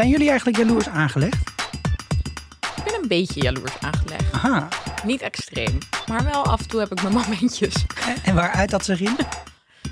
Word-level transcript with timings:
Zijn 0.00 0.12
jullie 0.12 0.28
eigenlijk 0.28 0.58
jaloers 0.58 0.88
aangelegd? 0.88 1.34
Ik 2.76 2.84
ben 2.84 2.94
een 3.02 3.08
beetje 3.08 3.42
jaloers 3.42 3.78
aangelegd. 3.80 4.32
Aha. 4.32 4.68
Niet 5.04 5.20
extreem, 5.20 5.78
maar 6.06 6.24
wel 6.24 6.44
af 6.44 6.60
en 6.60 6.68
toe 6.68 6.80
heb 6.80 6.92
ik 6.92 7.02
mijn 7.02 7.14
momentjes. 7.22 7.74
En, 8.24 8.34
waar 8.34 8.50
uit 8.50 8.70
dat 8.70 8.84
zich 8.84 9.00
in? 9.00 9.16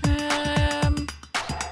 Ehm, 0.00 0.92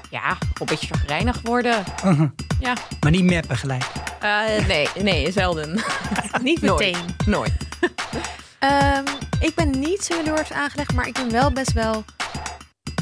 ja, 0.09 0.37
een 0.53 0.65
beetje 0.65 0.87
chagrijnig 0.87 1.39
worden. 1.43 1.83
Mhm. 2.03 2.27
Ja, 2.59 2.73
Maar 2.99 3.11
niet 3.11 3.23
meppen 3.23 3.57
gelijk. 3.57 3.85
Eh, 4.19 4.67
nee, 4.67 4.87
nee, 5.01 5.31
zelden. 5.31 5.83
Niet 6.41 6.61
Nooit. 6.61 6.79
meteen. 6.79 7.15
Nooit. 7.25 7.53
Ehm, 8.59 9.05
ik 9.39 9.55
ben 9.55 9.79
niet 9.79 10.03
zo 10.03 10.15
jaloers 10.23 10.51
aangelegd, 10.51 10.93
maar 10.93 11.07
ik 11.07 11.13
ben 11.13 11.31
wel 11.31 11.51
best 11.51 11.73
wel 11.73 12.03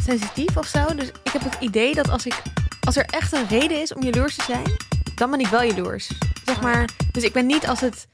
sensitief 0.04 0.57
of 0.57 0.65
zo. 0.67 0.95
Dus 0.95 1.07
ik 1.07 1.31
heb 1.31 1.43
het 1.43 1.57
idee 1.59 1.95
dat 1.95 2.09
als, 2.09 2.25
ik, 2.25 2.41
als 2.83 2.95
er 2.95 3.05
echt 3.05 3.33
een 3.33 3.47
reden 3.49 3.81
is 3.81 3.93
om 3.93 4.04
jaloers 4.04 4.36
te 4.36 4.43
zijn, 4.43 4.93
dan 5.16 5.29
ben 5.32 5.39
ik 5.39 5.48
wel 5.48 5.63
jaloers. 5.63 6.09
Zeg 6.45 6.62
maar, 6.62 6.90
dus 7.12 7.23
ik 7.23 7.34
ben 7.34 7.45
niet 7.45 7.67
als 7.67 7.80
het 7.81 8.08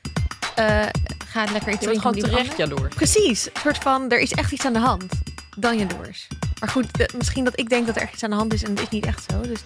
eh, 0.55 0.85
gaat 1.27 1.51
lekker 1.51 1.73
iets 1.73 1.85
Je 1.85 1.99
gewoon 1.99 2.13
terecht 2.13 2.57
jaloers. 2.57 2.95
Precies, 2.95 3.45
een 3.45 3.61
soort 3.61 3.77
van, 3.77 4.09
er 4.11 4.19
is 4.19 4.31
echt 4.31 4.51
iets 4.51 4.65
aan 4.65 4.73
de 4.73 4.79
hand. 4.79 5.03
Dan 5.57 5.77
jaloers. 5.77 6.27
Maar 6.59 6.69
goed, 6.69 6.97
de- 6.97 7.09
misschien 7.17 7.43
dat 7.43 7.59
ik 7.59 7.69
denk 7.69 7.85
dat 7.85 7.95
er 7.95 8.01
echt 8.01 8.13
iets 8.13 8.23
aan 8.23 8.29
de 8.29 8.35
hand 8.35 8.53
is 8.53 8.63
en 8.63 8.69
het 8.69 8.81
is 8.81 8.89
niet 8.89 9.05
echt 9.05 9.25
zo. 9.31 9.41
Dus 9.41 9.59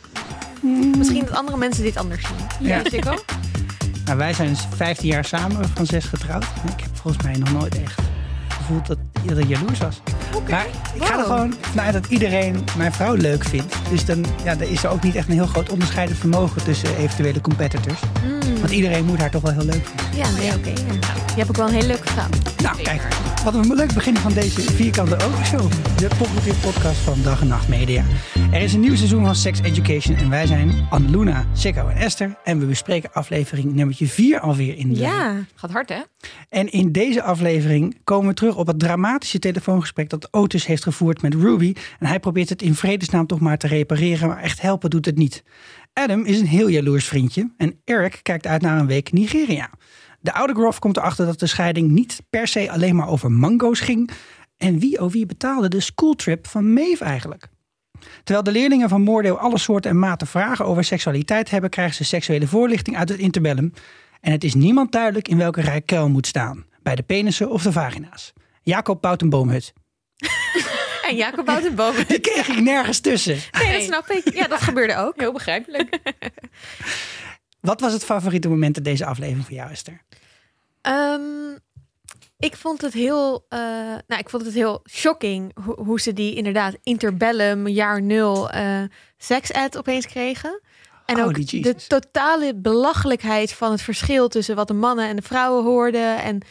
misschien 0.98 1.26
dat 1.26 1.34
andere 1.36 1.58
mensen 1.58 1.84
dit 1.84 1.98
anders 1.98 2.22
zien. 2.28 2.68
Ja. 2.68 2.76
Ja, 2.78 2.84
ik 2.92 3.06
ook. 3.06 3.26
Nou, 4.06 4.18
wij 4.18 4.34
zijn 4.34 4.50
dus 4.50 4.68
15 4.76 5.08
jaar 5.08 5.26
samen, 5.26 5.70
van 5.70 5.86
zes 5.86 6.06
getrouwd. 6.06 6.46
En 6.66 6.72
ik 6.74 6.80
heb 6.80 6.90
volgens 6.98 7.24
mij 7.24 7.36
nog 7.38 7.52
nooit 7.52 7.82
echt 7.82 8.00
gevoeld 8.50 8.86
dat 8.88 8.98
iedereen 9.30 9.48
jaloers 9.48 9.80
was. 9.80 10.02
Maar 10.50 10.66
ik 10.94 11.04
ga 11.04 11.18
er 11.18 11.24
gewoon 11.24 11.54
vanuit 11.62 11.94
dat 11.94 12.06
iedereen 12.06 12.64
mijn 12.78 12.94
vrouw 12.94 13.14
leuk 13.14 13.44
vindt. 13.44 13.76
Dus 13.90 14.06
dan 14.06 14.26
ja, 14.44 14.52
er 14.52 14.72
is 14.72 14.84
er 14.84 14.90
ook 14.90 15.04
niet 15.04 15.16
echt 15.16 15.28
een 15.28 15.34
heel 15.34 15.46
groot 15.46 15.70
onderscheidend 15.70 16.20
vermogen 16.20 16.64
tussen 16.64 16.98
eventuele 16.98 17.42
competitors. 17.42 18.00
Mm, 18.24 18.45
Want 18.66 18.78
iedereen 18.78 19.06
moet 19.06 19.20
haar 19.20 19.32
toch 19.32 19.42
wel 19.42 19.52
heel 19.52 19.66
leuk 19.66 19.86
vinden. 19.86 20.18
ja, 20.18 20.32
nee, 20.32 20.54
oké. 20.56 20.70
ja. 20.70 21.14
Je 21.36 21.42
hebt 21.42 21.50
ook 21.50 21.56
wel 21.56 21.68
een 21.68 21.74
hele 21.74 21.88
leuke 21.88 22.08
vrouw. 22.08 22.28
Nou, 22.64 22.82
kijk, 22.82 23.02
wat 23.44 23.54
een 23.54 23.74
leuk 23.74 23.94
begin 23.94 24.18
van 24.18 24.34
deze 24.34 24.62
vierkante 24.62 25.16
autoshow. 25.16 25.72
De 25.98 26.08
popcultuur 26.18 26.56
podcast 26.56 26.98
van 26.98 27.22
Dag 27.24 27.42
en 27.42 27.48
Nacht 27.48 27.68
Media. 27.68 28.04
Er 28.52 28.62
is 28.62 28.74
een 28.74 28.80
nieuw 28.80 28.96
seizoen 28.96 29.26
van 29.26 29.36
Sex 29.36 29.62
Education 29.62 30.16
en 30.16 30.30
wij 30.30 30.46
zijn 30.46 30.88
Anneluna, 30.90 31.46
Sikko 31.54 31.88
en 31.88 31.98
Esther. 31.98 32.38
En 32.44 32.60
we 32.60 32.66
bespreken 32.66 33.14
aflevering 33.14 33.74
nummertje 33.74 34.08
4 34.08 34.40
alweer 34.40 34.78
in 34.78 34.94
de 34.94 35.00
Ja, 35.00 35.46
Gaat 35.56 35.72
hard, 35.72 35.90
hè? 35.90 36.02
En 36.50 36.72
in 36.72 36.92
deze 36.92 37.24
aflevering 37.24 37.98
komen 38.04 38.28
we 38.28 38.34
terug 38.34 38.56
op 38.56 38.68
het 38.68 38.80
dramatische 38.80 39.40
telefoongesprek 39.40 40.10
dat 40.10 40.34
Otis 40.34 40.66
heeft 40.66 40.84
gevoerd 40.84 41.22
met 41.22 41.34
Ruby. 41.34 41.74
En 42.00 42.08
hij 42.08 42.20
probeert 42.20 42.50
het 42.50 42.62
in 42.62 42.76
vredesnaam 42.76 43.28
toch 43.28 43.40
maar 43.40 43.58
te 43.58 43.68
repareren, 43.68 44.28
maar 44.28 44.42
echt 44.42 44.62
helpen 44.62 44.90
doet 44.90 45.06
het 45.06 45.18
niet. 45.18 45.44
Adam 45.98 46.26
is 46.26 46.40
een 46.40 46.48
heel 46.48 46.68
jaloers 46.68 47.08
vriendje 47.08 47.52
en 47.58 47.82
Eric 47.84 48.20
kijkt 48.22 48.48
uit 48.48 48.62
naar 48.62 48.80
een 48.80 48.88
week 48.88 49.12
Nigeria. 49.12 49.70
De 50.20 50.34
oude 50.34 50.54
Groff 50.54 50.80
komt 50.80 50.98
erachter 50.98 51.26
dat 51.26 51.40
de 51.40 51.48
scheiding 51.48 51.92
niet 51.92 52.22
per 52.30 52.48
se 52.48 52.72
alleen 52.72 52.96
maar 52.96 53.08
over 53.08 53.32
mango's 53.32 53.80
ging. 53.80 54.10
En 54.58 54.80
wie 54.80 55.02
oh 55.02 55.12
wie 55.12 55.26
betaalde 55.26 55.68
de 55.68 55.80
schooltrip 55.80 56.48
van 56.48 56.74
Maeve 56.74 57.04
eigenlijk? 57.04 57.48
Terwijl 58.24 58.44
de 58.44 58.52
leerlingen 58.52 58.90
van 58.90 59.02
Moordeel 59.02 59.40
alle 59.40 59.58
soorten 59.58 59.92
en 59.92 60.00
maten 60.00 60.28
vragen 60.28 60.66
over 60.66 60.84
seksualiteit 60.84 61.50
hebben, 61.50 61.70
krijgen 61.70 61.96
ze 61.96 62.04
seksuele 62.04 62.48
voorlichting 62.48 62.98
uit 62.98 63.10
het 63.10 63.20
interbellum. 63.20 63.74
En 64.22 64.32
het 64.32 64.44
is 64.44 64.54
niemand 64.54 64.92
duidelijk 64.92 65.28
in 65.28 65.38
welke 65.38 65.62
rij 65.62 65.82
kuil 65.82 66.10
moet 66.10 66.28
staan. 66.28 66.66
Bij 66.84 66.96
de 66.96 67.04
penissen 67.04 67.50
of 67.50 67.64
de 67.64 67.72
vagina's. 67.72 68.34
Jacob 68.62 69.02
bouwt 69.02 69.22
een 69.22 69.30
boomhut. 69.30 69.74
en 71.08 71.16
Jacob 71.16 71.46
bouwt 71.46 71.64
een 71.64 71.76
boom. 71.76 71.96
Die 72.08 72.20
kreeg 72.20 72.48
ik 72.48 72.60
nergens 72.60 73.00
tussen. 73.00 73.38
Nee, 73.52 73.74
dat 73.74 73.84
snap 73.84 74.10
ik. 74.10 74.34
Ja, 74.34 74.48
dat 74.48 74.62
gebeurde 74.62 74.98
ook. 74.98 75.14
Heel 75.20 75.34
begrijpelijk. 75.34 75.98
Wat 77.60 77.82
was 77.82 77.94
het 77.94 78.06
favoriete 78.06 78.50
moment 78.50 78.78
in 78.78 78.84
deze 78.84 79.06
aflevering 79.06 79.46
voor 79.46 79.56
jou, 79.56 79.72
Esther? 79.72 80.02
Ehm, 80.82 81.22
ik 82.40 82.56
vond 82.56 82.82
het 82.82 82.94
heel, 82.94 83.46
eh, 83.50 83.60
nou, 84.08 84.20
ik 84.22 84.30
vond 84.30 84.46
het 84.46 84.54
heel 84.54 84.82
shocking 84.90 85.52
hoe, 85.66 85.80
hoe 85.80 86.02
ze 86.02 86.14
die 86.14 86.36
inderdaad 86.36 86.78
interbellum 86.84 87.68
jaar 87.68 88.02
nul 88.02 88.50
eh 88.50 88.84
seks 89.18 89.54
ad 89.54 89.78
opeens 89.78 90.06
kregen. 90.06 90.62
En 91.06 91.20
Holy 91.20 91.42
ook 91.42 91.64
de 91.64 91.76
totale 91.88 92.56
belachelijkheid 92.56 93.54
van 93.54 93.72
het 93.72 93.82
verschil 93.82 94.28
tussen 94.28 94.56
wat 94.56 94.68
de 94.68 94.74
mannen 94.74 95.08
en 95.08 95.16
de 95.16 95.22
vrouwen 95.22 95.64
hoorden. 95.64 96.22
En 96.22 96.42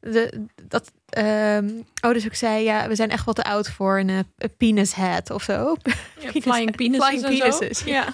de, 0.00 0.46
dat 0.68 0.92
ehm 1.14 1.68
oh, 2.00 2.12
dus 2.12 2.24
ook 2.26 2.34
zei, 2.34 2.64
ja, 2.64 2.88
we 2.88 2.94
zijn 2.94 3.10
echt 3.10 3.24
wat 3.24 3.34
te 3.36 3.44
oud 3.44 3.70
voor 3.70 3.98
een, 3.98 4.08
eh, 4.08 4.18
een 4.38 4.56
penis 4.56 4.94
head 4.94 5.30
of 5.30 5.42
zo. 5.42 5.76
Ja, 6.20 6.30
flying 6.40 6.76
penises 6.76 7.06
Flying 7.06 7.24
en 7.24 7.52
zo. 7.52 7.58
penises, 7.58 7.82
Ja. 7.84 8.06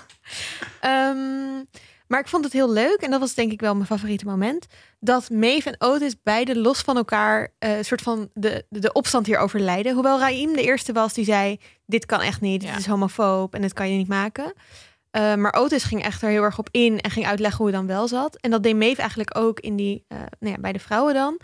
Ehm, 0.80 1.64
maar 2.06 2.20
ik 2.20 2.28
vond 2.28 2.44
het 2.44 2.52
heel 2.52 2.70
leuk, 2.72 2.96
en 3.00 3.10
dat 3.10 3.20
was 3.20 3.34
denk 3.34 3.52
ik 3.52 3.60
wel 3.60 3.74
mijn 3.74 3.86
favoriete 3.86 4.24
moment, 4.24 4.66
dat 5.00 5.30
Maeve 5.30 5.70
en 5.70 5.76
Otis 5.88 6.14
beide 6.22 6.58
los 6.58 6.80
van 6.80 6.96
elkaar 6.96 7.52
eh, 7.58 7.76
een 7.76 7.84
soort 7.84 8.02
van 8.02 8.30
de, 8.34 8.64
de, 8.68 8.78
de 8.78 8.92
opstand 8.92 9.26
hierover 9.26 9.60
leiden. 9.60 9.94
Hoewel 9.94 10.18
Raim 10.18 10.52
de 10.52 10.62
eerste 10.62 10.92
was 10.92 11.12
die 11.14 11.24
zei, 11.24 11.60
dit 11.86 12.06
kan 12.06 12.20
echt 12.20 12.40
niet, 12.40 12.62
Ja. 12.62 12.70
dit 12.70 12.78
is 12.78 12.86
homofoob 12.86 13.54
en 13.54 13.60
dit 13.62 13.72
kan 13.72 13.90
je 13.90 13.96
niet 13.96 14.08
maken. 14.08 14.52
Eh, 15.10 15.34
maar 15.34 15.52
Otis 15.54 15.84
ging 15.84 16.02
echt 16.04 16.22
er 16.22 16.28
heel 16.28 16.42
erg 16.42 16.58
op 16.58 16.68
in 16.70 17.00
en 17.00 17.10
ging 17.10 17.26
uitleggen 17.26 17.58
hoe 17.58 17.66
het 17.66 17.76
dan 17.76 17.86
wel 17.86 18.08
zat. 18.08 18.36
En 18.36 18.50
dat 18.50 18.62
deed 18.62 18.76
Maeve 18.76 19.00
eigenlijk 19.00 19.36
ook 19.38 19.60
in 19.60 19.76
die, 19.76 20.04
eh, 20.08 20.18
nou 20.40 20.54
ja, 20.54 20.60
bij 20.60 20.72
de 20.72 20.78
vrouwen 20.78 21.14
dan. 21.14 21.40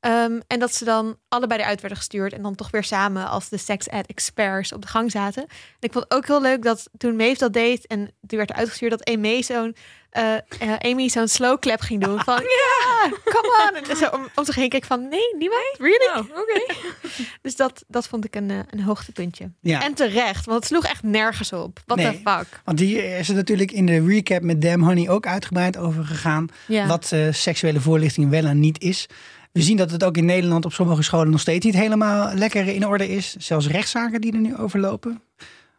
Ehm, 0.00 0.40
en 0.46 0.58
dat 0.58 0.74
ze 0.74 0.84
dan 0.84 1.16
allebei 1.28 1.60
eruit 1.60 1.80
werden 1.80 1.98
gestuurd 1.98 2.32
en 2.32 2.42
dan 2.42 2.54
toch 2.54 2.70
weer 2.70 2.84
samen 2.84 3.28
als 3.28 3.48
de 3.48 3.56
sex 3.58 3.86
ed 3.86 4.06
experts 4.06 4.72
op 4.72 4.82
de 4.82 4.88
gang 4.88 5.10
zaten. 5.10 5.42
En 5.42 5.48
ik 5.80 5.92
vond 5.92 6.04
het 6.04 6.14
ook 6.14 6.26
heel 6.26 6.42
leuk 6.42 6.62
dat 6.62 6.88
toen 6.98 7.16
Maeve 7.16 7.38
dat 7.38 7.52
deed 7.52 7.86
en 7.86 8.10
die 8.20 8.38
werd 8.38 8.52
uitgestuurd, 8.52 8.90
dat 8.90 9.08
Amy 9.14 9.42
zo'n 9.42 9.76
Amy 10.78 11.08
zo'n 11.08 11.28
slow 11.28 11.58
clap 11.58 11.80
ging 11.80 12.04
doen 12.04 12.20
van 12.20 12.42
ja, 12.60 13.08
come 13.24 13.70
on. 13.72 13.90
En 13.90 13.96
zo 13.96 14.08
om, 14.08 14.28
om 14.34 14.44
zich 14.44 14.54
heen 14.54 14.68
keek 14.68 14.84
van 14.84 15.08
nee, 15.08 15.36
niemand, 15.38 15.64
really? 15.78 16.10
Oh, 16.14 16.18
oké. 16.18 16.74
Dus 17.42 17.56
dat, 17.56 17.84
dat 17.88 18.06
vond 18.08 18.24
ik 18.24 18.34
een, 18.36 18.50
eh, 18.50 18.58
een 18.70 18.82
hoogtepuntje. 18.82 19.50
Ja, 19.60 19.82
En 19.82 19.94
terecht, 19.94 20.44
want 20.44 20.58
het 20.58 20.66
sloeg 20.68 20.84
echt 20.84 21.02
nergens 21.02 21.52
op. 21.52 21.80
What 21.86 21.98
Nee. 21.98 22.06
the 22.22 22.30
fuck? 22.30 22.60
want 22.64 22.78
hier 22.78 23.18
is 23.18 23.28
er 23.28 23.34
natuurlijk 23.34 23.72
in 23.72 23.86
de 23.86 24.06
recap 24.06 24.42
met 24.42 24.62
Damn 24.62 24.82
Honey 24.84 25.08
ook 25.08 25.26
uitgebreid 25.26 25.76
over 25.76 26.04
gegaan. 26.04 26.48
Ja. 26.66 26.86
Wat 26.86 27.12
eh, 27.12 27.32
seksuele 27.32 27.80
voorlichting 27.80 28.30
wel 28.30 28.44
en 28.44 28.60
niet 28.60 28.82
is. 28.82 29.06
We 29.52 29.62
zien 29.62 29.76
dat 29.76 29.90
het 29.90 30.04
ook 30.04 30.16
in 30.16 30.24
Nederland 30.24 30.64
op 30.64 30.72
sommige 30.72 31.02
scholen 31.02 31.30
nog 31.30 31.40
steeds 31.40 31.64
niet 31.64 31.74
helemaal 31.74 32.34
lekker 32.34 32.66
in 32.66 32.86
orde 32.86 33.08
is. 33.08 33.36
Zelfs 33.36 33.68
rechtszaken 33.68 34.20
die 34.20 34.32
er 34.32 34.38
nu 34.40 34.56
overlopen. 34.56 35.22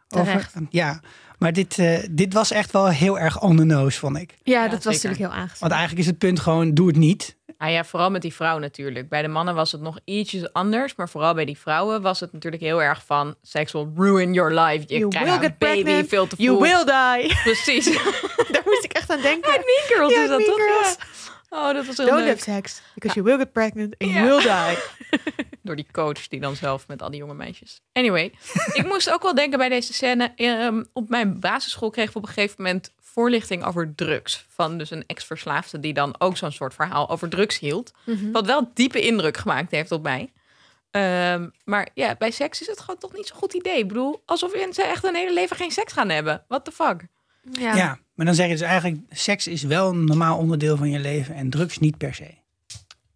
Terecht. 0.08 0.54
ja, 0.70 1.00
maar 1.38 1.52
dit, 1.52 1.78
eh, 1.78 1.98
dit 2.10 2.32
was 2.32 2.50
echt 2.50 2.70
wel 2.72 2.88
heel 2.88 3.18
erg 3.18 3.40
on 3.40 3.56
the 3.56 3.64
nose, 3.64 3.98
vond 3.98 4.16
ik. 4.16 4.38
Ja, 4.42 4.62
Ja, 4.62 4.68
dat 4.68 4.84
was 4.84 4.94
natuurlijk 4.94 5.20
heel 5.20 5.30
aangezien. 5.30 5.58
Want 5.60 5.72
eigenlijk 5.72 6.00
is 6.02 6.06
het 6.06 6.18
punt 6.18 6.40
gewoon, 6.40 6.74
doe 6.74 6.86
het 6.86 6.96
niet. 6.96 7.36
Ah 7.62 7.70
ja, 7.70 7.84
vooral 7.84 8.10
met 8.10 8.22
die 8.22 8.34
vrouw 8.34 8.58
natuurlijk. 8.58 9.08
Bij 9.08 9.22
de 9.22 9.28
mannen 9.28 9.54
was 9.54 9.72
het 9.72 9.80
nog 9.80 9.98
ietsjes 10.04 10.52
anders. 10.52 10.94
Maar 10.94 11.08
vooral 11.08 11.34
bij 11.34 11.44
die 11.44 11.58
vrouwen 11.58 12.02
was 12.02 12.20
het 12.20 12.32
natuurlijk 12.32 12.62
heel 12.62 12.82
erg 12.82 13.02
van... 13.06 13.34
Sex 13.42 13.72
will 13.72 13.88
ruin 13.96 14.32
your 14.32 14.60
life. 14.60 14.84
Je 14.86 14.98
You 14.98 15.08
krijgt 15.08 15.28
will 15.30 15.38
get 15.38 15.58
baby 15.58 15.82
pregnant. 15.82 16.08
veel 16.08 16.26
te 16.26 16.36
You 16.38 16.58
will 16.58 16.84
die. 16.84 17.34
Precies. 17.42 17.84
Daar 18.52 18.62
moest 18.64 18.84
ik 18.84 18.92
echt 18.92 19.10
aan 19.10 19.20
denken. 19.20 19.50
Mean 19.68 19.86
Girls 19.86 20.14
Ja, 20.14 20.22
is 20.22 20.28
dat 20.28 20.44
toch? 20.44 20.56
Oh, 21.54 21.72
dat 21.72 21.86
was 21.86 21.96
heel 21.96 22.06
Don't 22.06 22.18
leuk. 22.18 22.28
have 22.28 22.42
sex, 22.42 22.82
because 22.94 23.14
you 23.20 23.26
will 23.26 23.38
get 23.38 23.52
pregnant 23.52 23.94
and 23.98 24.10
you 24.10 24.24
will 24.26 24.42
die. 24.42 24.76
Door 25.62 25.76
die 25.76 25.86
coach 25.92 26.28
die 26.28 26.40
dan 26.40 26.56
zelf 26.56 26.88
met 26.88 27.02
al 27.02 27.10
die 27.10 27.18
jonge 27.18 27.34
meisjes. 27.34 27.80
Anyway, 27.92 28.32
ik 28.80 28.84
moest 28.86 29.10
ook 29.10 29.22
wel 29.22 29.34
denken 29.34 29.58
bij 29.58 29.68
deze 29.68 29.92
scène. 29.92 30.32
ehm, 30.36 30.84
op 30.92 31.08
mijn 31.08 31.40
basisschool 31.40 31.90
kregen 31.90 32.12
we 32.12 32.18
op 32.18 32.24
een 32.26 32.32
gegeven 32.32 32.62
moment 32.62 32.90
voorlichting 33.00 33.64
over 33.64 33.92
drugs. 33.94 34.46
Van 34.48 34.78
dus 34.78 34.90
een 34.90 35.04
ex-verslaafde 35.06 35.80
die 35.80 35.92
dan 35.94 36.14
ook 36.18 36.36
zo'n 36.36 36.52
soort 36.52 36.74
verhaal 36.74 37.08
over 37.08 37.28
drugs 37.28 37.58
hield. 37.58 37.92
Wat 38.32 38.46
wel 38.46 38.70
diepe 38.74 39.00
indruk 39.00 39.36
gemaakt 39.36 39.70
heeft 39.70 39.92
op 39.92 40.02
mij. 40.02 40.32
Ehm, 40.90 41.48
maar 41.64 41.88
ja, 41.94 42.14
bij 42.18 42.30
seks 42.30 42.60
is 42.60 42.66
het 42.66 42.80
gewoon 42.80 42.98
toch 42.98 43.12
niet 43.12 43.26
zo'n 43.26 43.36
goed 43.36 43.52
idee. 43.54 43.78
Ik 43.78 43.88
bedoel, 43.88 44.22
alsof 44.26 44.54
mensen 44.54 44.88
echt 44.88 45.04
een 45.04 45.14
hele 45.14 45.32
leven 45.32 45.56
geen 45.56 45.70
seks 45.70 45.92
gaan 45.92 46.08
hebben. 46.08 46.44
What 46.48 46.64
the 46.64 46.72
fuck? 46.72 47.06
Ja. 47.50 47.74
Ja. 47.76 47.98
maar 48.14 48.26
dan 48.26 48.34
zeg 48.34 48.46
je 48.46 48.52
dus 48.52 48.60
eigenlijk, 48.60 49.00
seks 49.10 49.46
is 49.46 49.62
wel 49.62 49.90
een 49.90 50.04
normaal 50.04 50.38
onderdeel 50.38 50.76
van 50.76 50.90
je 50.90 50.98
leven 50.98 51.34
en 51.34 51.50
drugs 51.50 51.78
niet 51.78 51.98
per 51.98 52.14
se. 52.14 52.34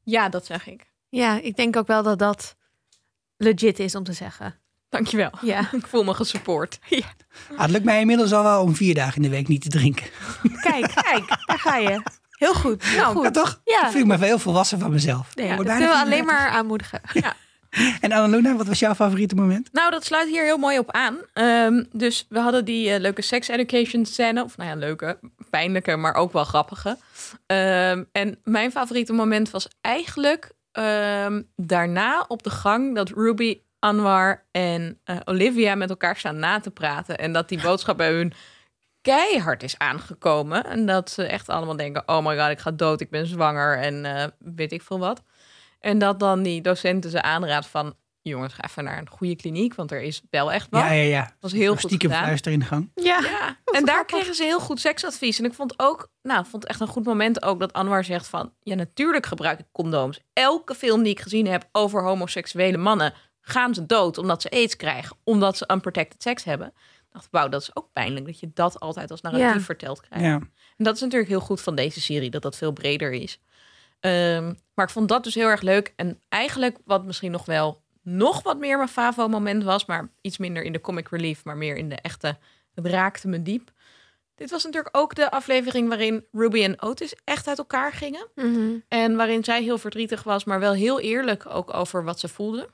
Ja, 0.03 0.29
dat 0.29 0.47
zeg 0.47 0.67
ik. 0.67 0.87
ja, 1.09 1.41
ik 1.43 1.57
denk 1.57 1.77
ook 1.77 1.87
wel 1.87 2.03
dat 2.03 2.19
dat 2.19 2.57
legit 3.37 3.79
is 3.79 3.95
om 3.95 4.05
te 4.05 4.13
zeggen. 4.13 4.55
Dankjewel. 4.89 5.31
Ja, 5.41 5.69
Ik 5.73 5.87
voel 5.87 6.05
me 6.05 6.15
gesupport. 6.15 6.79
Ah, 7.51 7.61
het 7.61 7.71
lukt 7.71 7.85
mij 7.85 8.01
inmiddels 8.01 8.33
al 8.33 8.43
wel 8.43 8.63
om 8.63 8.75
vier 8.75 8.95
dagen 8.95 9.17
in 9.17 9.23
de 9.23 9.29
week 9.29 9.49
niet 9.49 9.63
te 9.63 9.69
drinken. 9.69 10.07
kijk, 10.61 10.93
kijk, 10.95 11.29
daar 11.47 11.59
ga 11.59 11.77
je. 11.77 12.03
Heel 12.31 12.55
goed, 12.55 12.85
heel 12.85 12.97
Nou, 13.01 13.15
goed. 13.15 13.25
Ja, 13.25 13.31
toch? 13.31 13.61
Ja. 13.65 13.87
Ik 13.87 13.93
voel 13.93 14.05
me 14.05 14.19
veel 14.19 14.39
volwassen 14.39 14.79
van 14.79 14.91
mezelf. 14.91 15.35
Nee, 15.35 15.51
Ik 15.51 15.57
dat 15.57 15.67
kunnen 15.67 15.89
we 15.89 15.95
alleen 15.95 16.05
34. 16.05 16.27
maar 16.27 16.49
aanmoedigen. 16.49 17.01
En 18.01 18.13
Annaluna, 18.13 18.57
wat 18.57 18.67
was 18.67 18.79
jouw 18.79 18.95
favoriete 18.95 19.35
moment? 19.35 19.69
Nou, 19.73 19.91
dat 19.91 20.05
sluit 20.05 20.29
hier 20.29 20.45
heel 20.45 20.59
mooi 20.59 20.79
op 20.79 20.91
aan. 20.91 21.19
Ehm, 21.33 21.85
dus 21.93 22.27
we 22.29 22.39
hadden 22.39 22.65
die 22.65 22.91
eh, 22.91 23.01
leuke 23.01 23.23
sex 23.23 23.49
education 23.49 24.07
scène. 24.07 24.45
Of 24.45 24.57
nou 24.57 24.71
ja, 24.71 24.77
leuke, 24.77 25.19
pijnlijke, 25.51 25.97
maar 25.97 26.15
ook 26.15 26.33
wel 26.33 26.45
grappige. 26.45 26.99
Ehm, 27.47 28.05
en 28.13 28.39
mijn 28.45 28.71
favoriete 28.71 29.13
moment 29.13 29.51
was 29.51 29.69
eigenlijk 29.81 30.51
ehm, 30.73 31.43
daarna 31.57 32.25
op 32.29 32.43
de 32.43 32.51
gang 32.51 32.95
dat 32.95 33.09
Ruby, 33.09 33.61
Anwar 33.79 34.45
en 34.51 35.01
eh, 35.05 35.17
Olivia 35.25 35.75
met 35.75 35.91
elkaar 35.91 36.17
staan 36.17 36.39
na 36.39 36.61
te 36.61 36.71
praten. 36.71 37.19
En 37.19 37.33
dat 37.33 37.49
die 37.49 37.61
boodschap 37.61 37.97
bij 37.97 38.13
hun 38.13 38.33
keihard 39.01 39.63
is 39.63 39.79
aangekomen. 39.79 40.65
En 40.65 40.87
dat 40.87 41.11
ze 41.11 41.25
echt 41.25 41.49
allemaal 41.49 41.77
denken, 41.77 42.03
oh 42.07 42.27
my 42.27 42.39
god, 42.39 42.51
ik 42.51 42.59
ga 42.59 42.71
dood, 42.71 43.01
ik 43.01 43.11
ben 43.11 43.27
zwanger 43.27 43.79
en 43.79 44.05
eh, 44.05 44.25
weet 44.39 44.73
ik 44.73 44.83
veel 44.83 44.99
wat. 44.99 45.23
En 45.87 45.99
dat 45.99 46.21
dan 46.21 46.43
die 46.43 46.61
docenten 46.61 47.11
ze 47.11 47.23
aanraadt 47.23 47.67
van, 47.67 47.95
jongens, 48.23 48.55
ga 48.55 48.65
even 48.65 48.85
naar 48.85 48.99
een 48.99 49.09
goede 49.11 49.37
kliniek, 49.37 49.75
want 49.75 49.91
er 49.91 50.03
is 50.03 50.23
wel 50.31 50.53
echt 50.53 50.67
wat. 50.71 50.81
Ja, 50.81 50.91
ja, 50.91 51.03
ja. 51.03 51.23
Dat 51.25 51.35
was 51.41 51.53
heel 51.53 51.73
goed 51.73 51.81
Stiekem 51.81 52.09
gedaan. 52.11 52.25
fluister 52.25 52.53
in 52.53 52.59
de 52.59 52.65
gang. 52.65 52.91
Ja. 52.95 53.21
En 53.73 53.85
daar 53.85 54.05
kregen 54.05 54.35
ze 54.35 54.43
heel 54.43 54.61
goed 54.61 54.81
seksadvies. 54.81 55.39
En 55.39 55.45
ik 55.45 55.55
vond 55.55 55.75
ook, 55.79 56.11
nou, 56.23 56.47
vond 56.47 56.67
echt 56.67 56.81
een 56.81 56.87
goed 56.87 57.05
moment 57.05 57.43
ook 57.43 57.61
dat 57.61 57.73
Anwar 57.73 58.05
zegt 58.05 58.29
van, 58.29 58.53
ja, 58.63 58.75
natuurlijk 58.75 59.27
gebruik 59.27 59.59
ik 59.59 59.67
condooms. 59.73 60.21
Elke 60.33 60.75
film 60.75 61.03
die 61.03 61.13
ik 61.13 61.21
gezien 61.21 61.47
heb 61.47 61.69
over 61.73 62.03
homoseksuele 62.03 62.77
mannen, 62.77 63.13
gaan 63.41 63.75
ze 63.75 63.87
dood 63.87 64.19
omdat 64.19 64.43
ze 64.43 64.51
aids 64.51 64.77
krijgen, 64.77 65.17
omdat 65.25 65.57
ze 65.57 65.69
unprotected 65.73 66.23
seks 66.23 66.45
hebben. 66.45 66.67
Ik 66.67 67.13
dacht, 67.13 67.29
wauw, 67.31 67.49
dat 67.49 67.63
is 67.63 67.77
ook 67.77 67.89
pijnlijk 67.93 68.27
dat 68.27 68.41
je 68.41 68.51
dat 68.55 68.81
altijd 68.81 69.11
als 69.11 69.21
narratief 69.21 69.55
Ja. 69.55 69.61
verteld 69.61 70.01
krijgt. 70.01 70.25
Ja. 70.25 70.35
En 70.77 70.85
dat 70.85 70.95
is 70.95 71.01
natuurlijk 71.01 71.31
heel 71.31 71.41
goed 71.41 71.61
van 71.61 71.75
deze 71.75 72.01
serie, 72.01 72.31
dat 72.31 72.43
dat 72.43 72.57
veel 72.57 72.73
breder 72.73 73.13
is. 73.13 73.41
Ehm, 74.01 74.53
maar 74.75 74.85
ik 74.85 74.93
vond 74.93 75.09
dat 75.09 75.25
dus 75.25 75.35
heel 75.35 75.49
erg 75.49 75.61
leuk. 75.61 75.93
En 75.97 76.21
eigenlijk 76.29 76.79
wat 76.85 77.05
misschien 77.05 77.31
nog 77.31 77.45
wel 77.45 77.83
nog 78.03 78.43
wat 78.43 78.59
meer 78.59 78.77
mijn 78.77 78.89
favo-moment 78.89 79.65
was, 79.65 79.85
maar 79.85 80.11
iets 80.21 80.39
minder 80.39 80.63
in 80.63 80.73
de 80.73 80.81
comic 80.81 81.09
relief, 81.09 81.45
maar 81.45 81.57
meer 81.57 81.77
in 81.77 81.89
de 81.89 81.95
echte, 81.97 82.39
het 82.75 82.87
raakte 82.87 83.29
me 83.29 83.43
diep. 83.43 83.73
Dit 84.35 84.51
was 84.51 84.65
natuurlijk 84.65 84.97
ook 84.97 85.15
de 85.15 85.31
aflevering 85.31 85.89
waarin 85.89 86.25
Ruby 86.33 86.63
en 86.63 86.83
Otis 86.83 87.15
echt 87.25 87.49
uit 87.49 87.59
elkaar 87.59 87.93
gingen. 87.93 88.29
Mhm. 88.35 88.79
En 88.89 89.17
waarin 89.17 89.45
zij 89.45 89.63
heel 89.63 89.79
verdrietig 89.79 90.23
was, 90.23 90.45
maar 90.45 90.61
wel 90.61 90.73
heel 90.73 91.01
eerlijk 91.01 91.47
ook 91.47 91.75
over 91.75 92.05
wat 92.05 92.21
ze 92.21 92.29
voelde. 92.29 92.69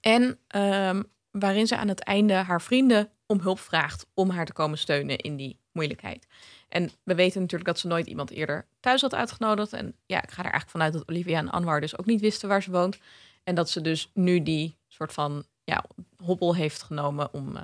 En 0.00 0.38
ehm, 0.46 1.02
waarin 1.30 1.66
ze 1.66 1.76
aan 1.76 1.88
het 1.88 2.00
einde 2.00 2.34
haar 2.34 2.62
vrienden 2.62 3.10
om 3.26 3.40
hulp 3.40 3.58
vraagt 3.60 4.06
om 4.14 4.30
haar 4.30 4.46
te 4.46 4.52
komen 4.52 4.78
steunen 4.78 5.18
in 5.18 5.36
die 5.36 5.58
moeilijkheid. 5.72 6.26
En 6.68 6.90
we 7.02 7.14
weten 7.14 7.40
natuurlijk 7.40 7.68
dat 7.68 7.78
ze 7.78 7.86
nooit 7.86 8.06
iemand 8.06 8.30
eerder 8.30 8.66
thuis 8.80 9.00
had 9.00 9.14
uitgenodigd. 9.14 9.72
En 9.72 9.94
ja, 10.06 10.22
ik 10.22 10.30
ga 10.30 10.36
er 10.38 10.50
eigenlijk 10.50 10.70
vanuit 10.70 10.92
dat 10.92 11.08
Olivia 11.08 11.38
en 11.38 11.50
Anwar 11.50 11.80
dus 11.80 11.98
ook 11.98 12.06
niet 12.06 12.20
wisten 12.20 12.48
waar 12.48 12.62
ze 12.62 12.70
woont. 12.70 12.98
En 13.44 13.54
dat 13.54 13.70
ze 13.70 13.80
dus 13.80 14.10
nu 14.14 14.42
die 14.42 14.76
soort 14.88 15.12
van 15.12 15.44
ja, 15.64 15.84
hobbel 16.24 16.54
heeft 16.54 16.82
genomen 16.82 17.32
om 17.34 17.56
eh, 17.56 17.62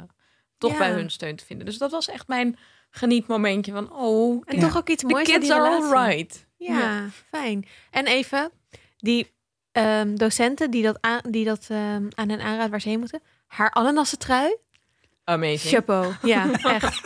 toch 0.59 0.73
Ja. 0.73 0.79
bij 0.79 0.91
hun 0.93 1.11
steun 1.11 1.37
te 1.37 1.44
vinden. 1.44 1.67
Dus 1.67 1.79
dat 1.79 1.91
was 1.91 2.09
echt 2.09 2.29
mijn 2.29 2.56
genietmomentje 2.91 3.73
van, 3.73 3.93
oh, 3.93 4.43
En 4.47 4.56
Ja. 4.56 4.62
toch 4.62 4.76
ook 4.76 4.88
iets 4.88 5.03
moois 5.03 5.17
aan 5.29 5.35
kids 5.35 5.47
die 5.47 5.55
are 5.55 5.69
alright. 5.94 6.47
Ja, 6.56 7.09
fijn. 7.11 7.67
En 7.91 8.06
even, 8.06 8.50
die 8.97 9.32
ehm, 9.73 10.14
docenten 10.14 10.70
die 10.70 10.82
dat, 10.82 10.99
aan, 11.00 11.20
die 11.31 11.44
dat 11.44 11.67
ehm, 11.69 12.06
aan 12.14 12.29
hen 12.29 12.41
aanraadt 12.41 12.70
waar 12.70 12.81
ze 12.81 12.88
heen 12.88 12.99
moeten. 12.99 13.20
Haar 13.47 13.70
ananassen 13.70 14.19
trui. 14.19 14.56
Amazing. 15.32 15.75
Chapeau. 15.75 16.14
Ja, 16.23 16.50
echt. 16.76 17.00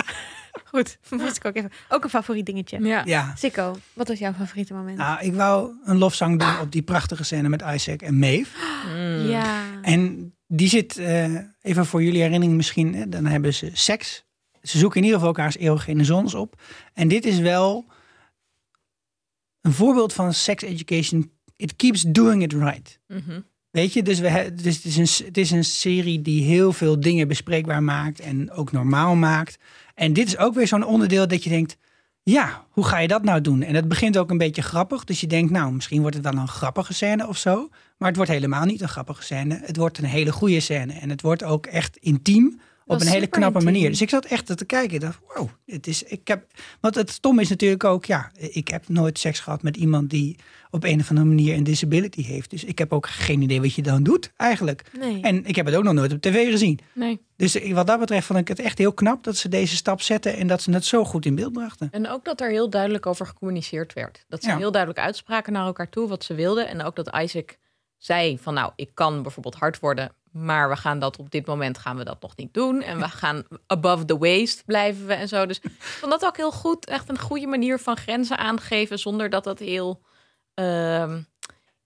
Goed, 0.65 0.99
moest 1.23 1.37
ik 1.37 1.45
ook 1.45 1.55
even. 1.55 1.71
Ook 1.89 2.05
een 2.05 2.11
favoriet 2.11 2.47
dingetje. 2.47 2.81
Ja. 2.81 3.03
ja. 3.05 3.33
Sikko, 3.37 3.77
wat 3.93 4.09
was 4.09 4.19
jouw 4.19 4.33
favoriete 4.33 4.75
moment? 4.75 4.99
Nou, 4.99 5.21
ik 5.21 5.35
wou 5.35 5.73
een 5.85 5.99
lofzang 5.99 6.39
doen 6.39 6.61
op 6.61 6.73
die 6.73 6.83
prachtige 6.83 7.25
scène 7.25 7.49
met 7.49 7.63
Isaac 7.75 8.03
en 8.03 8.19
Maeve. 8.19 8.57
Mm. 8.95 9.29
Ja. 9.29 9.63
En 9.83 10.35
die 10.47 10.69
zit, 10.69 10.97
eh, 10.97 11.35
even 11.63 11.87
voor 11.87 12.03
jullie 12.03 12.23
herinnering 12.23 12.57
misschien, 12.57 12.95
hè, 12.95 13.09
dan 13.09 13.27
hebben 13.27 13.55
ze 13.55 13.71
seks. 13.73 14.25
Ze 14.63 14.79
zoeken 14.79 14.99
in 14.99 15.05
ieder 15.05 15.19
geval 15.19 15.35
elkaars 15.35 15.57
eeuwige 15.57 16.05
zons 16.05 16.35
op. 16.35 16.61
En 16.95 17.09
dit 17.09 17.25
is 17.25 17.39
wel 17.39 17.87
een 19.61 19.73
voorbeeld 19.73 20.13
van 20.13 20.35
sex 20.35 20.63
education. 20.63 21.31
It 21.57 21.77
keeps 21.77 22.03
doing 22.03 22.43
it 22.43 22.53
right. 22.53 23.01
Mhm. 23.07 23.41
Weet 23.77 23.93
je, 23.93 24.03
dus, 24.03 24.19
we, 24.19 24.53
dus 24.55 24.77
het, 24.77 24.85
is 24.85 24.97
een, 24.97 25.27
het 25.27 25.37
is 25.37 25.51
een 25.51 25.65
serie 25.65 26.23
die 26.23 26.45
heel 26.45 26.73
veel 26.73 27.01
dingen 27.01 27.29
bespreekbaar 27.29 27.83
maakt 27.83 28.21
en 28.21 28.51
ook 28.51 28.73
normaal 28.73 29.15
maakt. 29.15 29.59
En 29.95 30.13
dit 30.13 30.27
is 30.27 30.39
ook 30.39 30.55
weer 30.55 30.67
zo'n 30.67 30.85
onderdeel 30.85 31.29
dat 31.29 31.45
je 31.45 31.51
denkt, 31.51 31.77
ja, 32.23 32.65
hoe 32.71 32.85
ga 32.85 32.99
je 32.99 33.09
dat 33.09 33.23
nou 33.23 33.41
doen? 33.41 33.63
En 33.63 33.75
het 33.75 33.89
begint 33.89 34.19
ook 34.19 34.31
een 34.31 34.39
beetje 34.39 34.63
grappig, 34.63 35.05
dus 35.05 35.21
je 35.21 35.27
denkt, 35.27 35.51
nou, 35.51 35.73
misschien 35.73 36.01
wordt 36.01 36.17
het 36.17 36.25
wel 36.25 36.43
een 36.43 36.49
grappige 36.49 36.95
scène 36.95 37.29
of 37.29 37.37
zo. 37.37 37.69
Maar 37.97 38.09
het 38.09 38.17
wordt 38.17 38.33
helemaal 38.33 38.65
niet 38.65 38.81
een 38.81 38.89
grappige 38.89 39.23
scène. 39.23 39.61
Het 39.63 39.77
wordt 39.77 39.99
een 39.99 40.05
hele 40.05 40.33
goede 40.33 40.61
scène 40.61 40.93
en 40.93 41.11
het 41.11 41.23
wordt 41.23 41.43
ook 41.43 41.67
echt 41.67 41.97
intiem 41.97 42.61
op 42.87 43.01
een 43.01 43.07
hele 43.07 43.27
knappe 43.27 43.61
manier. 43.65 43.91
Dus 43.91 44.01
ik 44.01 44.09
zat 44.11 44.25
echt 44.25 44.57
te 44.57 44.65
kijken. 44.65 44.95
Ik 44.95 45.01
dacht, 45.01 45.19
wow, 45.35 45.49
het 45.67 45.87
is, 45.87 46.03
ik 46.03 46.29
heb, 46.29 46.47
want 46.81 46.95
het 46.95 47.11
stom 47.11 47.39
is 47.39 47.49
natuurlijk 47.49 47.85
ook, 47.85 48.05
ja, 48.05 48.31
ik 48.39 48.69
heb 48.69 48.89
nooit 48.89 49.19
seks 49.19 49.41
gehad 49.41 49.63
met 49.63 49.77
iemand 49.77 50.11
die 50.11 50.37
op 50.71 50.85
een 50.85 51.01
of 51.01 51.09
andere 51.09 51.27
manier 51.27 51.55
een 51.55 51.65
disability 51.65 52.23
heeft. 52.23 52.51
Dus 52.51 52.65
ik 52.65 52.79
heb 52.79 52.93
ook 52.93 53.07
geen 53.07 53.43
idee 53.43 53.61
wat 53.61 53.75
je 53.75 53.83
dan 53.83 54.03
doet 54.03 54.33
eigenlijk. 54.37 54.83
Nee. 54.99 55.23
En 55.23 55.45
ik 55.45 55.57
heb 55.57 55.67
het 55.67 55.75
ook 55.75 55.83
nog 55.85 55.93
nooit 55.95 56.13
op 56.13 56.21
tv 56.21 56.51
gezien. 56.51 56.79
Nee. 56.95 57.21
Dus 57.37 57.71
wat 57.73 57.87
dat 57.87 57.99
betreft 57.99 58.27
vond 58.27 58.39
ik 58.39 58.49
het 58.49 58.59
echt 58.59 58.79
heel 58.79 58.93
knap 58.93 59.25
dat 59.25 59.37
ze 59.37 59.49
deze 59.49 59.77
stap 59.77 60.01
zetten 60.01 60.37
en 60.37 60.47
dat 60.47 60.63
ze 60.63 60.71
het 60.71 60.85
zo 60.85 61.05
goed 61.05 61.27
in 61.27 61.35
beeld 61.35 61.53
brachten. 61.53 61.89
En 61.91 62.09
ook 62.09 62.25
dat 62.25 62.41
er 62.41 62.51
heel 62.51 62.71
duidelijk 62.71 63.07
over 63.07 63.27
gecommuniceerd 63.27 63.93
werd. 63.93 64.25
Dat 64.29 64.43
ze 64.43 64.49
Ja. 64.49 64.57
heel 64.57 64.73
duidelijk 64.73 65.05
uitspraken 65.05 65.53
naar 65.53 65.67
elkaar 65.67 65.89
toe 65.89 66.09
wat 66.09 66.25
ze 66.25 66.35
wilden. 66.35 66.69
En 66.69 66.83
ook 66.83 66.97
dat 66.97 67.17
Isaac 67.17 67.57
zei 67.99 68.39
van 68.39 68.55
nou, 68.55 68.73
ik 68.77 68.91
kan 68.95 69.23
bijvoorbeeld 69.23 69.55
hard 69.55 69.81
worden, 69.81 70.13
maar 70.37 70.69
we 70.69 70.77
gaan 70.77 70.99
dat 70.99 71.17
op 71.19 71.31
dit 71.31 71.47
moment 71.47 71.79
gaan 71.79 71.97
we 71.97 72.05
dat 72.05 72.23
nog 72.23 72.37
niet 72.37 72.55
doen. 72.55 72.83
En 72.83 72.99
we 72.99 73.09
gaan 73.09 73.45
above 73.67 74.05
the 74.05 74.19
waist 74.19 74.65
blijven 74.65 75.07
we 75.07 75.15
en 75.15 75.29
zo. 75.29 75.47
Dus 75.47 75.61
ik 75.61 75.71
vond 75.79 76.13
dat 76.13 76.25
ook 76.25 76.37
heel 76.37 76.53
goed. 76.53 76.87
Echt 76.87 77.09
een 77.09 77.19
goede 77.19 77.47
manier 77.47 77.79
van 77.79 77.97
grenzen 77.97 78.39
aangeven 78.39 78.99
zonder 78.99 79.31
dat 79.31 79.45
dat 79.45 79.59
heel 79.59 80.03
ehm, 80.55 81.21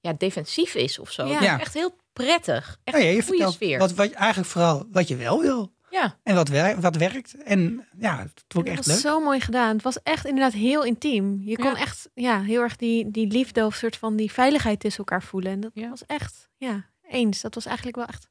ja, 0.01 0.13
defensief 0.13 0.75
is 0.75 0.99
of 0.99 1.11
zo. 1.11 1.27
Ja. 1.27 1.41
Het. 1.41 1.61
Echt 1.61 1.75
heel 1.75 1.97
prettig. 2.13 2.79
Echt 2.85 2.97
ja, 2.97 3.03
je 3.05 3.17
een 3.17 3.23
goede 3.23 3.51
sfeer. 3.51 3.79
wat, 3.79 3.93
wat, 3.95 4.11
eigenlijk 4.11 4.51
vooral 4.51 4.87
wat 4.93 5.09
je 5.09 5.17
wel 5.17 5.41
wil 5.41 5.73
Ja. 5.91 6.17
en 6.23 6.35
wat, 6.35 6.49
wer 6.49 6.81
wat 6.81 6.97
werkt. 6.97 7.43
En 7.43 7.87
ja, 7.99 8.19
het 8.19 8.45
vond 8.49 8.67
ik 8.67 8.71
dat 8.77 8.77
echt 8.77 8.77
was 8.77 8.87
leuk. 8.87 9.13
zo 9.13 9.21
mooi 9.21 9.41
gedaan. 9.41 9.73
Het 9.75 9.83
was 9.83 10.03
echt 10.03 10.27
inderdaad 10.27 10.53
heel 10.53 10.85
intiem. 10.85 11.41
Je 11.45 11.57
kon 11.57 11.65
Ja. 11.71 11.77
echt 11.77 12.09
ja, 12.15 12.41
heel 12.43 12.61
erg 12.61 12.77
die, 12.77 13.11
die 13.11 13.27
liefde 13.27 13.65
of 13.67 13.75
soort 13.75 13.97
van 13.97 14.17
die 14.17 14.33
veiligheid 14.33 14.81
tussen 14.81 14.99
elkaar 15.05 15.23
voelen. 15.23 15.53
En 15.53 15.61
dat 15.61 15.71
Ja. 15.75 15.89
was 15.89 16.07
echt, 16.07 16.49
ja, 16.57 16.87
eens. 17.09 17.41
Dat 17.41 17.55
was 17.55 17.67
eigenlijk 17.67 17.97
wel 17.97 18.07
echt 18.07 18.29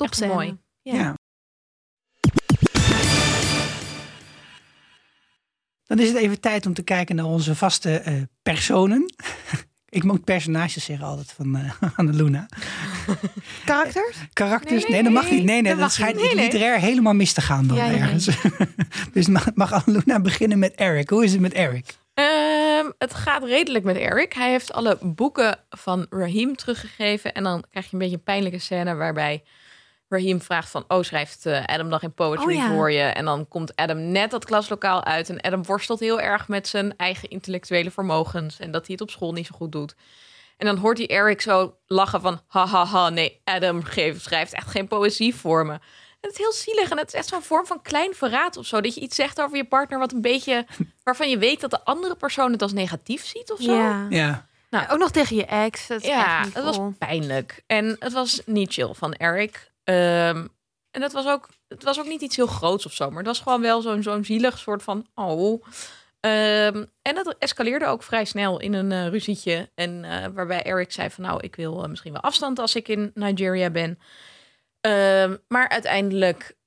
Echt 0.00 0.10
topscène. 0.10 0.32
mooi. 0.34 0.56
Ja. 0.82 0.94
Ja. 0.94 1.14
Dan 5.86 5.98
is 5.98 6.08
het 6.08 6.16
even 6.16 6.40
tijd 6.40 6.66
om 6.66 6.74
te 6.74 6.82
kijken 6.82 7.16
naar 7.16 7.24
onze 7.24 7.54
vaste 7.54 7.98
eh, 7.98 8.14
personen. 8.42 9.14
ik 9.88 10.04
moet 10.04 10.24
personages 10.24 10.84
zeggen 10.84 11.06
altijd 11.06 11.32
van 11.32 11.56
eh 11.56 11.72
Annaluna. 11.96 12.48
Karakters? 13.64 14.16
Karakters? 14.32 14.82
Nee, 14.82 14.90
Nee, 14.90 15.02
nee, 15.02 15.12
dat 15.12 15.22
mag 15.22 15.30
niet. 15.30 15.44
Nee, 15.44 15.62
nee, 15.62 15.72
dat 15.72 15.80
dat, 15.80 15.92
schijnt 15.92 16.20
niet. 16.22 16.32
Literair 16.34 16.78
helemaal 16.78 17.14
mis 17.14 17.32
te 17.32 17.40
gaan 17.40 17.66
dan 17.66 17.76
Ja, 17.76 17.84
ja, 17.84 17.90
nee. 17.90 18.00
ergens. 18.00 18.28
dus 19.12 19.26
mag, 19.28 19.48
mag 19.54 19.72
Annaluna 19.72 20.20
beginnen 20.20 20.58
met 20.58 20.74
Eric. 20.74 21.10
Hoe 21.10 21.24
is 21.24 21.32
het 21.32 21.40
met 21.40 21.52
Eric? 21.52 21.98
Ehm, 22.14 22.90
het 22.98 23.14
gaat 23.14 23.44
redelijk 23.44 23.84
met 23.84 23.96
Eric. 23.96 24.32
Hij 24.32 24.50
heeft 24.50 24.72
alle 24.72 24.98
boeken 25.02 25.58
van 25.68 26.06
Raheem 26.10 26.56
teruggegeven. 26.56 27.32
En 27.34 27.42
dan 27.42 27.64
krijg 27.70 27.86
je 27.86 27.92
een 27.92 27.98
beetje 27.98 28.16
een 28.16 28.22
pijnlijke 28.22 28.58
scène 28.58 28.94
waarbij 28.94 29.42
Raheem 30.10 30.40
vraagt 30.40 30.70
van... 30.70 30.84
oh, 30.88 31.02
schrijft 31.02 31.46
eh, 31.46 31.64
Adam 31.66 31.88
nog 31.88 32.00
geen 32.00 32.12
poetry 32.12 32.44
Oh, 32.44 32.52
ja. 32.52 32.68
voor 32.68 32.90
je? 32.90 33.02
En 33.02 33.24
dan 33.24 33.48
komt 33.48 33.76
Adam 33.76 34.10
net 34.10 34.30
dat 34.30 34.44
klaslokaal 34.44 35.04
uit. 35.04 35.28
En 35.28 35.40
Adam 35.40 35.64
worstelt 35.64 36.00
heel 36.00 36.20
erg 36.20 36.48
met 36.48 36.68
zijn 36.68 36.96
eigen 36.96 37.30
intellectuele 37.30 37.90
vermogens. 37.90 38.58
En 38.58 38.70
dat 38.70 38.86
hij 38.86 38.92
het 38.92 39.00
op 39.00 39.10
school 39.10 39.32
niet 39.32 39.46
zo 39.46 39.54
goed 39.56 39.72
doet. 39.72 39.94
En 40.56 40.66
dan 40.66 40.76
hoort 40.76 40.98
hij 40.98 41.06
Eric 41.06 41.40
zo 41.40 41.76
lachen 41.86 42.20
van... 42.20 42.40
ha, 42.46 42.66
ha, 42.66 42.84
ha, 42.84 43.08
nee, 43.08 43.40
Adam 43.44 43.82
geeft, 43.82 44.22
schrijft 44.22 44.52
echt 44.52 44.70
geen 44.70 44.88
poëzie 44.88 45.34
voor 45.34 45.66
me. 45.66 45.72
En 45.72 46.28
het 46.28 46.32
is 46.32 46.38
heel 46.38 46.52
zielig 46.52 46.90
en 46.90 46.98
het 46.98 47.06
is 47.06 47.14
echt 47.14 47.28
zo'n 47.28 47.42
vorm 47.42 47.66
van 47.66 47.82
klein 47.82 48.14
verraad 48.14 48.56
of 48.56 48.66
zo. 48.66 48.80
Dat 48.80 48.94
je 48.94 49.00
iets 49.00 49.16
zegt 49.16 49.40
over 49.40 49.56
je 49.56 49.64
partner 49.64 49.98
wat 49.98 50.12
een 50.12 50.20
beetje... 50.20 50.66
waarvan 51.04 51.30
je 51.30 51.38
weet 51.38 51.60
dat 51.60 51.70
de 51.70 51.84
andere 51.84 52.14
persoon 52.14 52.52
het 52.52 52.62
als 52.62 52.72
negatief 52.72 53.26
ziet 53.26 53.52
of 53.52 53.60
zo. 53.60 53.72
Ja. 53.74 54.06
Ja. 54.08 54.48
Nou, 54.70 54.88
Ook 54.88 54.98
nog 54.98 55.10
tegen 55.10 55.36
je 55.36 55.44
ex. 55.44 55.86
Dat 55.86 56.00
is 56.00 56.08
ja, 56.08 56.38
echt 56.38 56.44
niet 56.44 56.54
het 56.54 56.64
was 56.64 56.78
pijnlijk. 56.98 57.62
En 57.66 57.96
het 57.98 58.12
was 58.12 58.42
niet 58.46 58.72
chill 58.72 58.94
van 58.94 59.12
Eric. 59.12 59.70
Ehm, 59.90 60.46
en 60.90 61.02
het 61.02 61.12
was, 61.12 61.26
ook, 61.26 61.48
het 61.68 61.82
was 61.82 61.98
ook 61.98 62.06
niet 62.06 62.20
iets 62.20 62.36
heel 62.36 62.46
groots 62.46 62.86
of 62.86 62.92
zo. 62.92 63.08
Maar 63.08 63.18
het 63.18 63.26
was 63.26 63.40
gewoon 63.40 63.60
wel 63.60 63.80
zo'n 63.80 64.02
zo'n 64.02 64.24
zielig 64.24 64.58
soort 64.58 64.82
van... 64.82 65.06
Oh. 65.14 65.64
Ehm, 66.20 66.84
en 67.02 67.16
het 67.16 67.36
escaleerde 67.38 67.86
ook 67.86 68.02
vrij 68.02 68.24
snel 68.24 68.60
in 68.60 68.72
een 68.72 68.92
eh, 68.92 69.08
ruzietje. 69.08 69.70
En 69.74 70.04
eh, 70.04 70.26
waarbij 70.34 70.62
Eric 70.62 70.92
zei 70.92 71.10
van... 71.10 71.24
Nou, 71.24 71.40
ik 71.40 71.56
wil 71.56 71.82
eh, 71.82 71.88
misschien 71.88 72.12
wel 72.12 72.22
afstand 72.22 72.58
als 72.58 72.74
ik 72.74 72.88
in 72.88 73.10
Nigeria 73.14 73.70
ben. 73.70 73.98
Ehm, 74.80 75.36
maar 75.48 75.68
uiteindelijk 75.68 76.58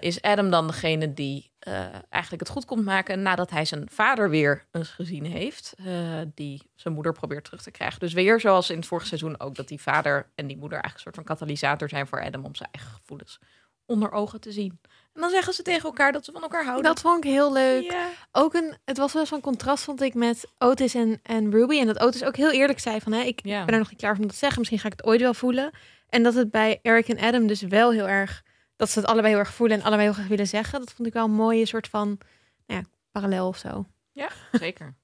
is 0.00 0.22
Adam 0.22 0.50
dan 0.50 0.66
degene 0.66 1.14
die 1.14 1.52
eh, 1.66 1.84
eigenlijk 2.08 2.42
het 2.42 2.48
goed 2.52 2.64
komt 2.64 2.84
maken... 2.84 3.22
nadat 3.22 3.50
hij 3.50 3.64
zijn 3.64 3.88
vader 3.92 4.30
weer 4.30 4.64
eens 4.72 4.88
gezien 4.88 5.24
heeft. 5.24 5.74
eh, 5.84 6.20
die 6.34 6.70
zijn 6.74 6.94
moeder 6.94 7.12
probeert 7.12 7.44
terug 7.44 7.62
te 7.62 7.70
krijgen. 7.70 8.00
Dus 8.00 8.12
weer 8.12 8.40
zoals 8.40 8.70
in 8.70 8.76
het 8.76 8.86
vorige 8.86 9.06
seizoen 9.06 9.40
ook... 9.40 9.54
dat 9.54 9.68
die 9.68 9.80
vader 9.80 10.30
en 10.34 10.46
die 10.46 10.56
moeder 10.56 10.78
eigenlijk 10.78 10.94
een 11.06 11.12
soort 11.12 11.26
van 11.26 11.36
katalysator 11.36 11.88
zijn 11.88 12.06
voor 12.06 12.22
Adam... 12.24 12.44
om 12.44 12.54
zijn 12.54 12.68
eigen 12.72 12.92
gevoelens 12.92 13.38
onder 13.86 14.12
ogen 14.12 14.40
te 14.40 14.52
zien. 14.52 14.78
En 15.14 15.20
dan 15.20 15.30
zeggen 15.30 15.52
ze 15.54 15.62
tegen 15.62 15.82
elkaar 15.82 16.12
dat 16.12 16.24
ze 16.24 16.32
van 16.32 16.42
elkaar 16.42 16.64
houden. 16.64 16.84
Dat 16.84 17.00
vond 17.00 17.24
ik 17.24 17.30
heel 17.30 17.52
leuk. 17.52 17.82
Ja. 17.82 18.08
Ook 18.32 18.54
een, 18.54 18.76
het 18.84 18.96
was 18.96 19.12
wel 19.12 19.26
zo'n 19.26 19.40
contrast, 19.40 19.84
vond 19.84 20.02
ik, 20.02 20.14
met 20.14 20.46
Otis 20.58 20.94
en, 20.94 21.20
en 21.22 21.50
Ruby. 21.50 21.78
En 21.78 21.86
dat 21.86 21.98
Otis 22.00 22.24
ook 22.24 22.36
heel 22.36 22.50
eerlijk 22.52 22.78
zei 22.78 23.00
van, 23.00 23.12
hè, 23.12 23.20
ik 23.22 23.40
Ja. 23.46 23.64
ben 23.64 23.72
er 23.74 23.80
nog 23.80 23.90
niet 23.90 23.98
klaar 23.98 24.10
voor 24.10 24.20
om 24.20 24.26
dat 24.26 24.32
te 24.32 24.38
zeggen. 24.42 24.58
Misschien 24.58 24.78
ga 24.80 24.86
ik 24.86 24.92
het 24.96 25.06
ooit 25.06 25.20
wel 25.20 25.34
voelen. 25.34 25.70
En 26.08 26.22
dat 26.22 26.34
het 26.34 26.50
bij 26.50 26.78
Eric 26.82 27.08
en 27.08 27.18
Adam 27.18 27.46
dus 27.46 27.60
wel 27.62 27.90
heel 27.92 28.08
erg, 28.08 28.42
dat 28.76 28.90
ze 28.90 28.98
het 28.98 29.08
allebei 29.08 29.28
heel 29.32 29.38
erg 29.42 29.54
voelen 29.54 29.76
en 29.78 29.82
allebei 29.84 30.02
heel 30.08 30.12
graag 30.16 30.28
willen 30.28 30.46
zeggen. 30.46 30.78
Dat 30.80 30.92
vond 30.96 31.08
ik 31.08 31.14
wel 31.14 31.24
een 31.24 31.30
mooie 31.30 31.66
soort 31.66 31.88
van 31.88 32.18
nou 32.66 32.80
ja, 32.80 32.86
parallel 33.10 33.46
of 33.48 33.56
zo. 33.56 33.86
Ja, 34.12 34.28
zeker. 34.52 34.94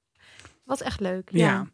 Wat 0.64 0.80
echt 0.80 1.00
leuk. 1.00 1.28
Ja. 1.32 1.46
Ja. 1.46 1.66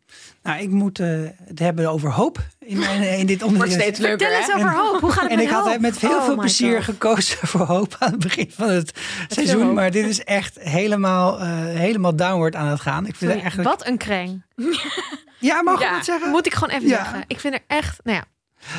Nou, 0.43 0.61
ik 0.63 0.69
moet 0.71 0.99
eh, 0.99 1.09
het 1.45 1.59
hebben 1.59 1.91
over 1.91 2.11
hoop 2.13 2.39
in, 2.59 2.79
mijn, 2.79 3.19
in 3.19 3.27
dit 3.27 3.41
Wordt 3.41 3.55
onderdeel. 3.55 3.81
steeds 3.81 3.99
leuker, 3.99 4.19
Vertel 4.27 4.39
eens 4.39 4.47
hè? 4.47 4.55
over 4.55 4.73
hoop. 4.79 5.01
Hoe 5.01 5.11
gaat 5.13 5.23
het 5.23 5.31
En 5.31 5.37
met 5.37 5.47
ik 5.47 5.53
had 5.53 5.79
met 5.81 5.99
heel 5.99 6.17
Oh 6.19 6.25
veel 6.25 6.37
plezier 6.37 6.75
God. 6.75 6.85
gekozen 6.85 7.39
voor 7.49 7.61
hoop 7.61 7.97
aan 7.99 8.11
het 8.11 8.21
begin 8.21 8.51
van 8.51 8.69
het 8.69 9.01
seizoen. 9.29 9.75
Maar 9.75 9.91
dit 9.91 10.07
is 10.07 10.25
echt 10.25 10.59
helemaal, 10.61 11.39
eh, 11.41 11.47
helemaal 11.65 12.17
downward 12.17 12.55
aan 12.55 12.67
het 12.67 12.81
gaan. 12.81 13.07
Ik 13.07 13.17
vind 13.17 13.33
het 13.33 13.41
Sorry, 13.41 13.41
eigenlijk... 13.41 13.69
Wat 13.69 13.87
een 13.87 13.97
kreng. 13.99 14.43
Ja, 15.39 15.63
mag 15.63 15.75
ik 15.75 15.81
Ja. 15.81 15.93
dat 15.95 16.05
zeggen? 16.05 16.31
Moet 16.31 16.47
ik 16.47 16.55
gewoon 16.55 16.75
even 16.77 16.89
Ja. 16.89 16.97
zeggen. 16.97 17.25
Ik 17.27 17.41
vind 17.41 17.55
er 17.55 17.61
echt, 17.67 18.01
nou 18.05 18.17
ja, 18.17 18.25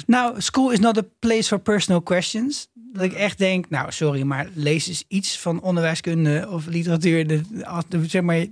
Nou, 0.06 0.42
school 0.42 0.72
is 0.72 0.80
not 0.80 0.98
a 0.98 1.06
place 1.20 1.48
for 1.48 1.60
personal 1.60 2.02
questions. 2.02 2.68
Dat 2.74 3.04
ik 3.04 3.14
echt 3.14 3.38
denk, 3.38 3.70
nou 3.70 3.92
sorry, 3.92 4.22
maar 4.22 4.50
lees 4.54 4.88
eens 4.88 5.04
iets 5.08 5.40
van 5.40 5.62
onderwijskunde 5.62 6.48
of 6.50 6.66
literatuur. 6.66 7.28
De, 7.28 7.42
zeg 8.08 8.22
maar, 8.22 8.46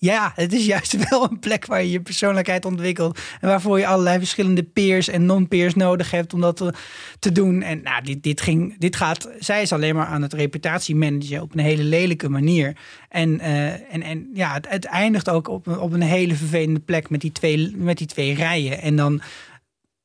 ja, 0.00 0.32
het 0.34 0.52
is 0.52 0.66
juist 0.66 0.96
wel 1.10 1.30
een 1.30 1.38
plek 1.38 1.66
waar 1.66 1.82
je 1.82 1.90
je 1.90 2.00
persoonlijkheid 2.00 2.64
ontwikkelt. 2.64 3.20
En 3.40 3.48
waarvoor 3.48 3.78
je 3.78 3.86
allerlei 3.86 4.18
verschillende 4.18 4.62
peers 4.62 5.08
en 5.08 5.26
non-peers 5.26 5.74
nodig 5.74 6.10
hebt 6.10 6.34
om 6.34 6.40
dat 6.40 6.72
te, 7.18 7.32
doen. 7.32 7.62
En 7.62 7.82
nou, 7.82 8.02
dit, 8.02 8.22
dit, 8.22 8.40
ging, 8.40 8.78
dit 8.78 8.96
gaat, 8.96 9.28
zij 9.38 9.62
is 9.62 9.72
alleen 9.72 9.94
maar 9.94 10.06
aan 10.06 10.22
het 10.22 10.32
reputatie 10.32 10.96
managen 10.96 11.42
op 11.42 11.52
een 11.52 11.64
hele 11.64 11.82
lelijke 11.82 12.28
manier. 12.28 12.76
En, 13.08 13.40
eh, 13.40 13.94
en, 13.94 14.02
en 14.02 14.30
ja, 14.34 14.52
het, 14.52 14.68
het 14.68 14.84
eindigt 14.84 15.28
ook 15.28 15.48
op, 15.48 15.66
op 15.66 15.92
een 15.92 16.02
hele 16.02 16.34
vervelende 16.34 16.80
plek 16.80 17.10
met 17.10 17.20
die 17.20 17.32
twee, 17.32 17.76
met 17.76 17.98
die 17.98 18.06
twee 18.06 18.34
rijen. 18.34 18.80
En 18.80 18.96
dan 18.96 19.20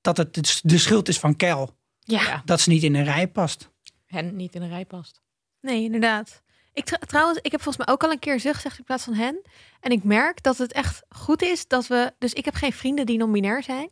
dat 0.03 0.17
het 0.17 0.33
de- 0.33 0.60
de 0.63 0.77
schuld 0.77 1.07
is 1.07 1.19
van 1.19 1.36
Kel. 1.36 1.75
ja. 2.00 2.22
Ja. 2.22 2.41
Dat 2.45 2.62
ze 2.62 2.69
niet 2.69 2.83
in 2.83 2.95
een 2.95 3.03
rij 3.03 3.27
past. 3.27 3.69
Hen 4.05 4.36
niet 4.36 4.55
in 4.55 4.62
een 4.62 4.69
rij 4.69 4.86
past. 4.86 5.22
Nee, 5.62 5.83
inderdaad. 5.83 6.41
Ik 6.74 6.86
tr- 6.86 6.95
trouwens, 7.07 7.39
ik 7.41 7.51
heb 7.51 7.62
volgens 7.62 7.86
mij 7.86 7.93
ook 7.95 8.03
al 8.03 8.12
een 8.12 8.19
keer 8.19 8.39
zucht 8.39 8.55
gezegd 8.55 8.77
in 8.77 8.83
plaats 8.83 9.03
van 9.03 9.13
hen. 9.13 9.41
En 9.79 9.91
ik 9.91 10.03
merk 10.03 10.43
dat 10.43 10.57
het 10.57 10.72
echt 10.74 11.03
goed 11.10 11.41
is 11.41 11.67
dat 11.67 11.88
we. 11.88 12.13
Dus 12.19 12.33
ik 12.33 12.45
heb 12.45 12.53
geen 12.55 12.74
vrienden 12.74 13.05
die 13.05 13.17
non-binair 13.17 13.63
zijn. 13.63 13.89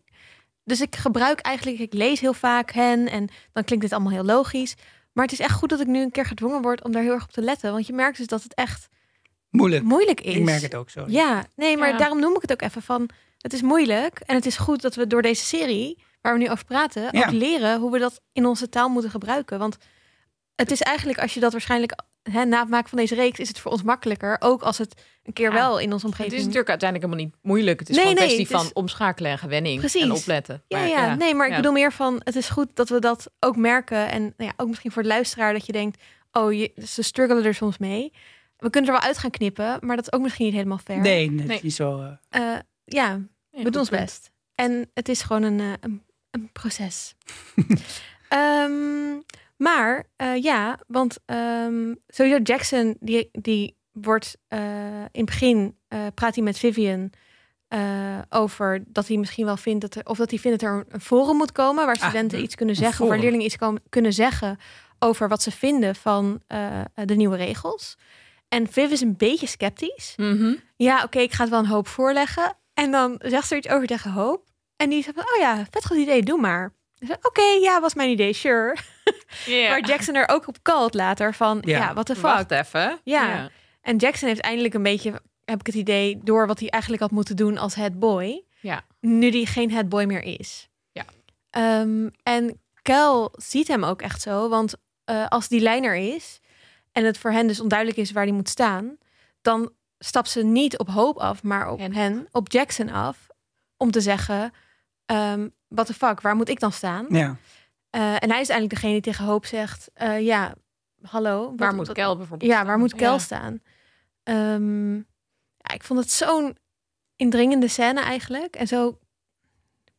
Dus 0.64 0.82
ik 0.82 0.96
gebruik 0.96 1.40
eigenlijk, 1.40 1.80
ik 1.80 1.94
lees 1.94 2.20
heel 2.20 2.34
vaak 2.34 2.72
hen 2.72 3.10
en 3.10 3.30
dan 3.54 3.64
klinkt 3.64 3.84
dit 3.84 3.94
allemaal 3.94 4.12
heel 4.12 4.24
logisch. 4.24 4.76
Maar 5.12 5.24
het 5.24 5.34
is 5.34 5.40
echt 5.40 5.54
goed 5.54 5.70
dat 5.70 5.80
ik 5.80 5.88
nu 5.88 6.02
een 6.02 6.12
keer 6.12 6.26
gedwongen 6.26 6.62
word 6.62 6.84
om 6.84 6.92
daar 6.92 7.02
heel 7.04 7.14
erg 7.14 7.24
op 7.24 7.32
te 7.32 7.42
letten. 7.42 7.72
Want 7.72 7.88
je 7.88 7.94
merkt 7.94 8.18
dus 8.18 8.28
dat 8.28 8.44
het 8.44 8.54
echt 8.54 8.88
Moeilijk. 9.50 9.84
moeilijk 9.84 10.22
is. 10.22 10.36
Ik 10.36 10.44
merk 10.44 10.62
het 10.62 10.76
ook 10.76 10.90
zo. 10.90 11.06
Ja, 11.08 11.46
nee, 11.56 11.78
maar 11.78 11.90
Ja. 11.90 11.98
daarom 11.98 12.20
noem 12.20 12.36
ik 12.36 12.42
het 12.42 12.52
ook 12.52 12.62
even 12.62 12.82
van. 12.82 13.10
Het 13.42 13.54
is 13.54 13.62
moeilijk 13.62 14.20
en 14.20 14.36
het 14.36 14.46
is 14.46 14.58
goed 14.58 14.82
dat 14.82 14.96
we 14.96 15.08
door 15.08 15.22
deze 15.22 15.46
serie, 15.46 16.04
waar 16.22 16.34
we 16.34 16.40
nu 16.40 16.50
over 16.50 16.66
praten, 16.66 17.08
Ja. 17.12 17.26
ook 17.26 17.32
leren 17.32 17.80
hoe 17.80 17.92
we 17.92 18.00
dat 18.00 18.22
in 18.34 18.46
onze 18.46 18.70
taal 18.70 18.90
moeten 18.90 19.12
gebruiken. 19.12 19.60
Want 19.60 19.78
het 20.56 20.72
is 20.72 20.82
eigenlijk, 20.82 21.20
als 21.20 21.34
je 21.34 21.40
dat 21.40 21.52
waarschijnlijk 21.52 21.94
hè, 22.24 22.46
na 22.46 22.60
het 22.60 22.70
maken 22.70 22.90
van 22.90 22.98
deze 22.98 23.16
reeks, 23.16 23.40
is 23.40 23.48
het 23.48 23.60
voor 23.60 23.72
ons 23.72 23.84
makkelijker. 23.84 24.36
Ook 24.40 24.62
als 24.62 24.78
het 24.78 25.02
een 25.24 25.34
keer 25.34 25.48
Ja. 25.50 25.54
wel 25.54 25.80
in 25.80 25.94
onze 25.94 25.96
Het 25.96 26.06
omgeving. 26.06 26.34
is 26.34 26.40
natuurlijk 26.42 26.70
uiteindelijk 26.70 27.10
helemaal 27.12 27.32
niet 27.32 27.44
moeilijk. 27.44 27.80
Het 27.80 27.90
is 27.90 27.96
Nee, 27.96 28.06
gewoon 28.06 28.22
een 28.22 28.28
nee, 28.28 28.36
kwestie 28.38 28.56
het 28.58 28.66
is- 28.66 28.72
van 28.74 28.84
omschakelen 28.84 29.32
en 29.32 29.38
gewenning 29.38 29.80
Precies. 29.80 30.02
en 30.02 30.12
opletten. 30.12 30.64
Ja, 30.68 30.78
Maar 30.78 30.88
ja, 30.88 31.16
nee, 31.16 31.36
maar 31.36 31.48
ik 31.50 31.56
bedoel 31.56 31.72
meer 31.72 31.92
van, 31.94 32.22
het 32.24 32.36
is 32.36 32.50
goed 32.50 32.68
dat 32.74 32.90
we 32.90 33.00
dat 33.00 33.32
ook 33.40 33.56
merken. 33.56 34.10
En 34.12 34.22
nou 34.22 34.34
ja, 34.38 34.54
ook 34.58 34.68
misschien 34.68 34.92
voor 34.92 35.02
de 35.02 35.08
luisteraar 35.08 35.54
dat 35.54 35.66
je 35.66 35.72
denkt, 35.72 36.02
oh, 36.32 36.54
je, 36.54 36.72
ze 36.88 37.02
struggelen 37.02 37.44
er 37.46 37.54
soms 37.56 37.78
mee. 37.78 38.14
We 38.58 38.70
kunnen 38.70 38.90
er 38.90 38.96
wel 39.00 39.08
uit 39.08 39.18
gaan 39.18 39.30
knippen, 39.32 39.78
maar 39.82 39.96
dat 39.96 40.06
is 40.06 40.14
ook 40.14 40.22
misschien 40.22 40.46
niet 40.46 40.54
helemaal 40.56 40.78
fair. 40.78 41.00
Nee, 41.00 41.30
nee, 41.30 41.38
het 41.40 41.48
Nee. 41.48 41.58
is 41.58 41.64
niet 41.64 41.74
zo. 41.76 42.18
Eh, 42.30 42.42
ja, 42.94 43.20
we 43.50 43.70
doen 43.70 43.80
ons 43.80 43.90
best. 43.90 44.32
En 44.56 44.90
het 44.94 45.10
is 45.10 45.22
gewoon 45.22 45.44
een, 45.44 45.60
eh, 45.60 45.74
een, 45.80 46.04
een 46.32 46.50
proces. 46.52 47.16
Ehm, 48.30 49.20
maar 49.58 50.06
eh, 50.16 50.44
ja, 50.44 50.80
want 50.88 51.18
ehm 51.26 51.94
sowieso 52.08 52.40
Jackson, 52.44 52.98
die, 53.00 53.30
die 53.32 53.76
wordt 53.92 54.38
eh, 54.48 54.60
in 55.00 55.10
het 55.12 55.26
begin, 55.26 55.78
praat 56.14 56.36
hij 56.36 56.44
met 56.44 56.58
Vivian 56.58 57.10
over 58.30 58.84
dat 58.88 59.08
hij 59.08 59.18
misschien 59.18 59.46
wel 59.46 59.58
vindt 59.58 59.82
dat 59.82 59.96
er, 59.96 60.06
of 60.06 60.18
dat 60.18 60.30
hij 60.30 60.40
vindt 60.40 60.60
dat 60.60 60.70
er 60.70 60.86
een 60.90 61.02
forum 61.02 61.38
moet 61.38 61.52
komen 61.52 61.86
waar 61.86 61.96
studenten 61.96 62.38
hm, 62.38 62.44
iets 62.44 62.56
kunnen 62.56 62.76
zeggen, 62.76 63.04
of 63.04 63.10
waar 63.10 63.20
leerlingen 63.20 63.46
iets 63.46 63.58
komen, 63.58 63.82
kunnen 63.90 64.14
zeggen 64.14 64.58
over 65.00 65.28
wat 65.28 65.42
ze 65.42 65.52
vinden 65.52 65.96
van 65.96 66.42
de 66.94 67.16
nieuwe 67.16 67.36
regels. 67.38 67.98
En 68.48 68.68
Viv 68.72 68.92
is 68.92 69.02
een 69.02 69.18
beetje 69.18 69.48
sceptisch. 69.48 70.14
Mhm. 70.18 70.54
Ja, 70.76 71.04
oké, 71.04 71.20
ik 71.20 71.32
ga 71.32 71.42
het 71.42 71.50
wel 71.50 71.60
een 71.60 71.66
hoop 71.66 71.88
voorleggen. 71.88 72.56
En 72.74 72.92
dan 72.92 73.16
zegt 73.24 73.48
ze 73.48 73.54
er 73.54 73.60
iets 73.60 73.70
over 73.70 73.88
tegen 73.88 74.12
Hoop. 74.12 74.46
En 74.76 74.90
die 74.90 75.04
zegt 75.04 75.16
van, 75.16 75.26
oh 75.34 75.40
ja, 75.40 75.66
vet 75.70 75.86
goed 75.86 75.98
idee, 75.98 76.24
doe 76.24 76.40
maar. 76.40 76.74
Oké, 77.22 77.42
ja, 77.62 77.80
was 77.82 77.94
mijn 77.94 78.10
idee, 78.10 78.34
sure. 78.34 78.78
Ja. 79.46 79.70
Maar 79.70 79.86
Jackson 79.86 80.16
er 80.16 80.28
ook 80.30 80.48
op 80.48 80.58
kalt 80.62 80.94
later 80.94 81.34
van, 81.34 81.58
Ja. 81.66 81.78
ja, 81.78 81.94
wat 81.94 82.08
de 82.08 82.14
fuck. 82.16 82.24
Wacht 82.24 82.52
even. 82.52 83.00
Ja. 83.04 83.50
En 83.82 83.98
Jackson 83.98 84.28
heeft 84.28 84.42
eindelijk 84.42 84.74
een 84.74 84.84
beetje, 84.84 85.22
heb 85.46 85.60
ik 85.60 85.66
het 85.66 85.76
idee, 85.76 86.20
door 86.24 86.48
wat 86.48 86.60
hij 86.60 86.70
eigenlijk 86.70 87.02
had 87.04 87.12
moeten 87.12 87.36
doen 87.36 87.58
als 87.58 87.76
head 87.76 88.00
boy. 88.00 88.44
Ja. 88.60 88.82
Nu 89.00 89.30
die 89.30 89.46
geen 89.46 89.72
head 89.72 89.90
boy 89.90 90.04
meer 90.04 90.22
is. 90.24 90.70
Ja. 90.92 91.06
Ehm, 91.50 92.10
en 92.24 92.62
Kel 92.82 93.34
ziet 93.36 93.68
hem 93.68 93.84
ook 93.84 94.02
echt 94.02 94.22
zo, 94.22 94.50
want 94.50 94.74
eh, 95.04 95.28
als 95.28 95.48
die 95.48 95.62
lijn 95.62 95.84
er 95.84 95.96
is 95.96 96.40
en 96.92 97.06
het 97.06 97.18
voor 97.18 97.32
hen 97.32 97.48
dus 97.48 97.60
onduidelijk 97.60 98.00
is 98.00 98.12
waar 98.12 98.26
die 98.26 98.34
moet 98.34 98.50
staan, 98.50 98.98
dan 99.42 99.72
stapt 100.04 100.30
ze 100.30 100.44
niet 100.44 100.78
op 100.78 100.88
Hoop 100.90 101.18
af, 101.18 101.44
maar 101.44 101.70
op 101.70 101.80
Hen. 101.80 101.94
hen, 101.94 102.28
op 102.32 102.52
Jackson 102.52 102.90
af, 102.90 103.28
om 103.78 103.92
te 103.92 104.02
zeggen, 104.02 104.54
ehm 105.06 105.48
what 105.68 105.86
the 105.86 105.94
fuck, 105.94 106.22
waar 106.22 106.36
moet 106.36 106.50
ik 106.50 106.60
dan 106.60 106.72
staan? 106.72 107.06
ja. 107.10 107.36
Eh, 107.90 108.02
en 108.02 108.30
hij 108.30 108.42
is 108.42 108.50
eigenlijk 108.50 108.70
degene 108.70 108.92
die 108.94 109.02
tegen 109.02 109.26
Hoop 109.26 109.46
zegt, 109.46 109.90
eh, 109.94 110.22
ja, 110.26 110.56
hallo. 111.02 111.50
wat- 111.50 111.60
Waar 111.60 111.74
moet 111.76 111.88
wat- 111.88 111.96
Kel 111.96 112.18
bijvoorbeeld 112.18 112.50
ja, 112.50 112.56
staan? 112.56 112.68
waar 112.68 112.78
moet 112.80 112.96
Kel 112.96 113.12
Ja. 113.14 113.18
staan? 113.20 113.62
Ehm, 114.24 114.96
ja, 115.58 115.74
ik 115.74 115.84
vond 115.84 116.00
het 116.00 116.12
zo'n 116.12 116.58
indringende 117.16 117.68
scène 117.68 118.02
eigenlijk. 118.02 118.56
En 118.56 118.68
zo 118.68 119.00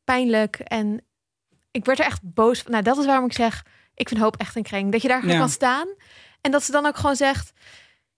pijnlijk. 0.04 0.56
En 0.58 1.04
ik 1.70 1.84
werd 1.84 1.98
er 1.98 2.04
echt 2.04 2.20
boos 2.34 2.60
van. 2.62 2.70
Nou, 2.72 2.82
dat 2.84 2.98
is 2.98 3.06
waarom 3.06 3.24
ik 3.24 3.32
zeg, 3.32 3.64
ik 3.94 4.08
vind 4.08 4.20
hoop 4.20 4.36
echt 4.36 4.56
een 4.56 4.62
kring. 4.62 4.92
Dat 4.92 5.02
je 5.02 5.08
daar 5.08 5.26
Ja. 5.26 5.38
kan 5.38 5.48
staan. 5.48 5.88
En 6.40 6.50
dat 6.50 6.62
ze 6.62 6.72
dan 6.72 6.86
ook 6.86 6.96
gewoon 6.96 7.16
zegt... 7.16 7.52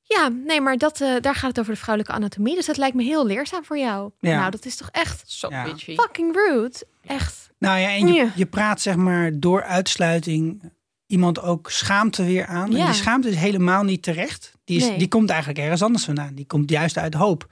Ja, 0.06 0.28
nee, 0.28 0.60
maar 0.60 0.76
dat, 0.78 1.00
eh, 1.00 1.08
daar 1.20 1.34
gaat 1.34 1.48
het 1.50 1.58
over 1.60 1.72
de 1.72 1.78
vrouwelijke 1.78 2.16
anatomie. 2.16 2.54
Dus 2.54 2.66
dat 2.66 2.76
lijkt 2.76 2.96
me 2.96 3.02
heel 3.02 3.26
leerzaam 3.26 3.64
voor 3.64 3.78
jou. 3.78 4.10
Ja. 4.20 4.38
Nou, 4.38 4.50
dat 4.50 4.64
is 4.64 4.76
toch 4.76 4.88
echt 4.92 5.22
Zo 5.30 5.48
Ja. 5.50 5.64
bitchy. 5.64 5.94
fucking 5.94 6.34
rude. 6.34 6.86
Echt. 7.06 7.50
Nou 7.58 7.78
ja, 7.78 7.88
en 7.88 8.06
je, 8.06 8.28
je 8.34 8.46
praat 8.46 8.80
zeg 8.80 8.96
maar 8.96 9.30
door 9.34 9.62
uitsluiting 9.62 10.72
iemand 11.06 11.40
ook 11.42 11.70
schaamte 11.70 12.24
weer 12.24 12.46
aan. 12.46 12.70
En 12.70 12.76
Ja. 12.76 12.84
die 12.84 12.94
schaamte 12.94 13.28
is 13.28 13.36
helemaal 13.36 13.82
niet 13.82 14.02
terecht. 14.02 14.52
Die, 14.64 14.76
is, 14.76 14.88
Nee. 14.88 14.98
die 14.98 15.08
komt 15.08 15.30
eigenlijk 15.30 15.58
ergens 15.60 15.82
anders 15.82 16.04
vandaan. 16.04 16.34
Die 16.34 16.46
komt 16.46 16.70
juist 16.70 16.98
uit 16.98 17.14
hoop. 17.14 17.46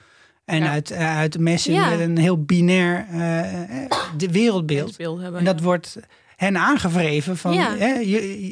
En 0.44 0.58
Ja. 0.62 0.70
uit, 0.70 0.90
eh, 0.90 1.16
uit 1.16 1.38
mensen 1.38 1.72
Ja. 1.72 1.88
met 1.90 2.00
een 2.00 2.18
heel 2.18 2.44
binair 2.44 3.06
eh, 3.10 3.88
de 4.16 4.30
wereldbeeld. 4.30 4.96
Hebben. 4.96 5.36
En 5.38 5.44
dat 5.44 5.58
ja. 5.58 5.64
wordt 5.64 5.96
hen 6.36 6.56
aangevreven 6.56 7.36
van 7.36 7.52
Ja. 7.54 7.76
hè, 7.76 7.92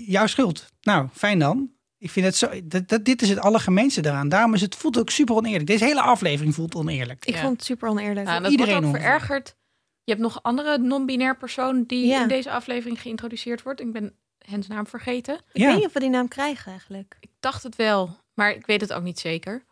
jouw 0.07 0.27
schuld. 0.27 0.73
Nou, 0.83 1.07
fijn 1.13 1.39
dan. 1.39 1.71
Ik 2.01 2.11
vind 2.11 2.27
het 2.27 2.37
zo. 2.37 2.49
Dat, 2.65 2.89
dat, 2.89 3.05
dit 3.05 3.23
is 3.23 3.29
het 3.29 3.39
allergemeenste 3.39 4.01
daaraan. 4.01 4.29
Daarom 4.29 4.55
is 4.55 4.61
het 4.61 4.75
voelt 4.77 4.99
ook 4.99 5.11
super 5.11 5.35
oneerlijk. 5.35 5.67
Deze 5.67 5.85
hele 5.85 6.01
aflevering 6.01 6.55
voelt 6.55 6.75
oneerlijk. 6.75 7.25
Ik 7.25 7.35
Ja. 7.35 7.41
vond 7.41 7.53
het 7.57 7.65
super 7.65 7.89
oneerlijk. 7.89 8.27
Ja, 8.27 8.41
dat 8.41 8.51
iedereen 8.51 8.75
wordt 8.83 8.87
ook 8.97 9.03
verergerd. 9.03 9.57
Je 10.05 10.13
hebt 10.13 10.21
nog 10.25 10.35
een 10.37 10.43
andere 10.43 10.79
non-binair 10.79 11.37
persoon 11.37 11.85
die 11.87 12.07
Ja. 12.07 12.23
in 12.23 12.29
deze 12.29 12.51
aflevering 12.51 13.01
geïntroduceerd 13.01 13.63
wordt. 13.63 13.81
Ik 13.81 13.93
ben 13.93 14.15
hens 14.39 14.67
naam 14.67 14.87
vergeten. 14.87 15.35
ik 15.35 15.41
ja. 15.61 15.67
weet 15.67 15.77
niet 15.77 15.87
of 15.87 15.93
we 15.93 16.01
die 16.01 16.09
naam 16.11 16.29
krijgen 16.29 16.71
eigenlijk. 16.71 17.17
Ik 17.21 17.31
dacht 17.41 17.63
het 17.63 17.77
wel, 17.77 18.17
maar 18.35 18.51
ik 18.51 18.67
weet 18.67 18.81
het 18.81 18.93
ook 18.93 19.03
niet 19.03 19.19
zeker. 19.19 19.65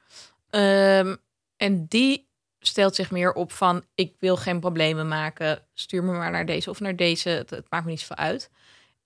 Ehm, 0.51 1.17
en 1.57 1.87
die 1.87 2.27
stelt 2.61 2.95
zich 2.95 3.11
meer 3.11 3.33
op 3.33 3.53
van... 3.53 3.85
ik 3.95 4.15
wil 4.19 4.37
geen 4.37 4.61
problemen 4.61 5.09
maken. 5.09 5.63
Stuur 5.75 6.05
me 6.05 6.13
maar 6.13 6.31
naar 6.31 6.47
deze 6.47 6.71
of 6.71 6.81
naar 6.81 6.97
deze. 6.97 7.29
Het, 7.29 7.51
het 7.51 7.67
maakt 7.71 7.85
me 7.85 7.91
niet 7.91 8.01
zoveel 8.01 8.17
uit. 8.17 8.51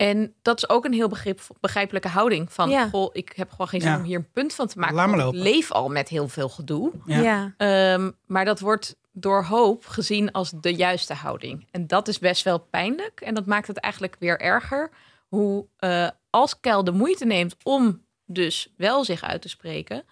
En 0.08 0.34
dat 0.42 0.56
is 0.56 0.68
ook 0.68 0.84
een 0.84 0.92
heel 0.92 1.08
begrip, 1.08 1.40
begrijpelijke 1.60 2.08
houding. 2.08 2.52
Van, 2.52 2.70
Ja. 2.70 2.88
goh, 2.88 3.10
ik 3.12 3.32
heb 3.36 3.50
gewoon 3.50 3.68
geen 3.68 3.80
zin 3.80 3.90
Ja. 3.90 3.96
om 3.96 4.02
hier 4.04 4.18
een 4.18 4.30
punt 4.30 4.54
van 4.54 4.66
te 4.66 4.78
maken. 4.78 4.94
Laat 4.94 5.08
maar 5.08 5.28
leef 5.28 5.70
al 5.72 5.88
met 5.88 6.08
heel 6.08 6.28
veel 6.28 6.48
gedoe. 6.48 6.92
Ja. 7.06 7.18
ja. 7.20 7.54
Ehm, 7.56 8.10
maar 8.26 8.44
dat 8.44 8.60
wordt 8.60 8.96
door 9.12 9.44
hoop 9.44 9.86
gezien 9.86 10.32
als 10.32 10.52
de 10.60 10.74
juiste 10.74 11.14
houding. 11.14 11.66
En 11.70 11.86
dat 11.86 12.08
is 12.08 12.18
best 12.18 12.44
wel 12.44 12.58
pijnlijk. 12.58 13.20
En 13.20 13.34
dat 13.34 13.46
maakt 13.46 13.66
het 13.66 13.76
eigenlijk 13.78 14.16
weer 14.18 14.40
erger. 14.40 14.90
Hoe 15.28 15.66
eh, 15.76 16.08
als 16.30 16.60
Kel 16.60 16.84
de 16.84 16.92
moeite 16.92 17.24
neemt 17.24 17.56
om 17.62 18.04
dus 18.26 18.72
wel 18.76 19.04
zich 19.04 19.22
uit 19.22 19.42
te 19.42 19.48
spreken, 19.48 20.04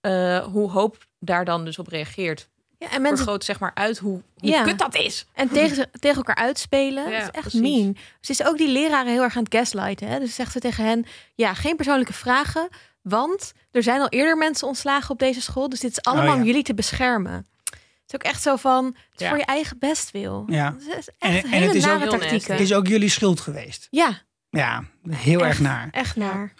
eh, 0.00 0.38
hoe 0.44 0.70
hoop 0.70 1.06
daar 1.18 1.44
dan 1.44 1.64
dus 1.64 1.78
op 1.78 1.86
reageert. 1.86 2.48
Ja 2.82 2.90
en 2.90 3.02
mensen 3.02 3.16
Vergroot 3.16 3.44
zeg 3.44 3.58
maar 3.60 3.70
uit 3.74 3.98
hoe, 3.98 4.22
hoe 4.36 4.50
Ja. 4.50 4.62
kut 4.62 4.78
dat 4.78 4.94
is. 4.94 5.26
En 5.34 5.48
tegen, 5.48 5.76
ze- 5.76 5.88
tegen 6.00 6.16
elkaar 6.16 6.34
uitspelen. 6.44 7.04
Ja, 7.10 7.10
dat 7.10 7.20
is 7.22 7.30
echt 7.40 7.40
precies. 7.48 7.60
mean. 7.60 7.96
Ze 8.20 8.32
is 8.32 8.44
ook 8.44 8.58
die 8.58 8.68
leraren 8.68 9.12
heel 9.12 9.22
erg 9.22 9.36
aan 9.36 9.44
het 9.44 9.54
gaslighten. 9.54 10.08
Hè? 10.08 10.18
Dus 10.18 10.34
zegt 10.34 10.52
ze 10.52 10.58
tegen 10.60 10.84
hen: 10.84 11.04
ja, 11.34 11.54
geen 11.54 11.76
persoonlijke 11.76 12.12
vragen. 12.12 12.68
Want 13.02 13.52
er 13.70 13.82
zijn 13.82 14.00
al 14.00 14.08
eerder 14.08 14.36
mensen 14.36 14.66
ontslagen 14.66 15.10
op 15.10 15.18
deze 15.18 15.40
school. 15.40 15.68
Dus 15.68 15.80
dit 15.80 15.90
is 15.90 16.02
allemaal 16.02 16.26
Oh, 16.26 16.32
ja. 16.34 16.40
om 16.40 16.46
jullie 16.46 16.62
te 16.62 16.74
beschermen. 16.74 17.32
Het 17.64 17.74
is 18.06 18.14
ook 18.14 18.22
echt 18.22 18.42
zo 18.42 18.56
van: 18.56 18.84
het 18.84 18.94
is 19.14 19.20
Ja. 19.20 19.28
voor 19.28 19.38
je 19.38 19.44
eigen 19.44 19.78
bestwil. 19.78 20.44
Ja. 20.46 20.70
Dat 20.70 20.80
is 20.98 21.08
echt 21.08 21.08
En- 21.18 21.42
en 21.42 21.48
hele 21.48 21.66
het 21.66 21.74
is 21.74 21.82
ook- 21.82 21.88
nare 21.88 22.00
Heel 22.00 22.10
tactieken. 22.10 22.36
nasty. 22.36 22.52
Het 22.52 22.60
is 22.60 22.72
ook 22.74 22.86
jullie 22.86 23.08
schuld 23.08 23.40
geweest. 23.40 23.86
Ja, 23.90 24.20
Ja, 24.50 24.84
heel 25.10 25.44
erg 25.44 25.60
naar. 25.60 25.88
echt 25.90 26.16
naar. 26.16 26.52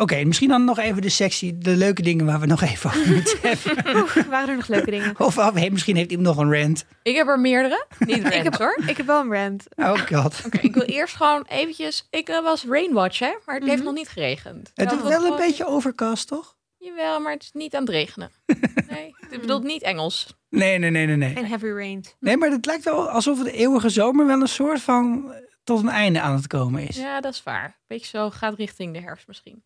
Oké, 0.00 0.24
misschien 0.24 0.48
dan 0.48 0.64
nog 0.64 0.78
even 0.78 1.02
de 1.02 1.08
sexy, 1.08 1.52
de 1.56 1.76
leuke 1.76 2.02
dingen 2.02 2.26
waar 2.26 2.40
we 2.40 2.46
nog 2.46 2.62
even 2.62 2.90
over 2.90 3.12
moeten 3.14 3.38
hebben. 3.42 3.96
Oeh, 3.96 4.14
waren 4.28 4.48
er 4.48 4.56
nog 4.56 4.68
leuke 4.68 4.90
dingen? 4.90 5.14
Of 5.20 5.34
hey, 5.34 5.70
misschien 5.70 5.96
heeft 5.96 6.10
iemand 6.10 6.36
nog 6.36 6.46
een 6.46 6.60
rant. 6.62 6.84
Ik 7.02 7.16
heb 7.16 7.26
er 7.26 7.40
meerdere. 7.40 7.86
Niet 7.98 8.16
Ik 8.26 8.32
rant 8.32 8.42
heb, 8.44 8.54
hoor. 8.56 8.78
ik 8.86 8.96
heb 8.96 9.06
wel 9.06 9.20
een 9.20 9.32
rant. 9.32 9.64
Oh 9.76 9.98
god. 9.98 10.42
Oké, 10.46 10.58
ik 10.58 10.74
wil 10.74 10.82
eerst 10.82 11.14
gewoon 11.16 11.44
eventjes... 11.48 12.06
Ik 12.10 12.28
eh, 12.28 12.42
was 12.42 12.64
rainwatch, 12.68 13.18
hè? 13.18 13.32
Maar 13.46 13.54
het 13.54 13.64
heeft 13.64 13.76
Mhm. 13.76 13.84
nog 13.86 13.94
niet 13.94 14.08
geregend. 14.08 14.70
Het 14.74 14.92
is 14.92 14.98
wel 15.02 15.10
een 15.12 15.20
gewoon- 15.20 15.36
beetje 15.36 15.66
overcast, 15.66 16.28
toch? 16.28 16.56
Jawel, 16.78 17.20
maar 17.20 17.32
het 17.32 17.42
is 17.42 17.50
niet 17.52 17.74
aan 17.74 17.80
het 17.82 17.90
regenen. 17.90 18.30
Nee, 18.90 19.14
ik 19.30 19.40
bedoel 19.40 19.60
niet 19.60 19.82
Engels. 19.82 20.34
Nee, 20.48 20.78
nee, 20.78 20.90
nee, 20.90 21.06
nee, 21.06 21.16
nee. 21.16 21.34
En 21.34 21.44
heavy 21.46 21.66
rain. 21.66 22.04
Nee, 22.20 22.36
maar 22.36 22.50
het 22.50 22.66
lijkt 22.66 22.84
wel 22.84 23.08
alsof 23.08 23.42
de 23.42 23.52
eeuwige 23.52 23.88
zomer 23.88 24.26
wel 24.26 24.40
een 24.40 24.48
soort 24.48 24.80
van 24.80 25.32
tot 25.64 25.82
een 25.82 25.88
einde 25.88 26.20
aan 26.20 26.34
het 26.34 26.46
komen 26.46 26.88
is. 26.88 26.96
Ja, 26.96 27.20
dat 27.20 27.32
is 27.32 27.42
waar. 27.42 27.78
Beetje 27.86 28.06
zo 28.06 28.30
gaat 28.30 28.54
richting 28.54 28.92
de 28.94 29.00
herfst 29.00 29.26
misschien. 29.26 29.62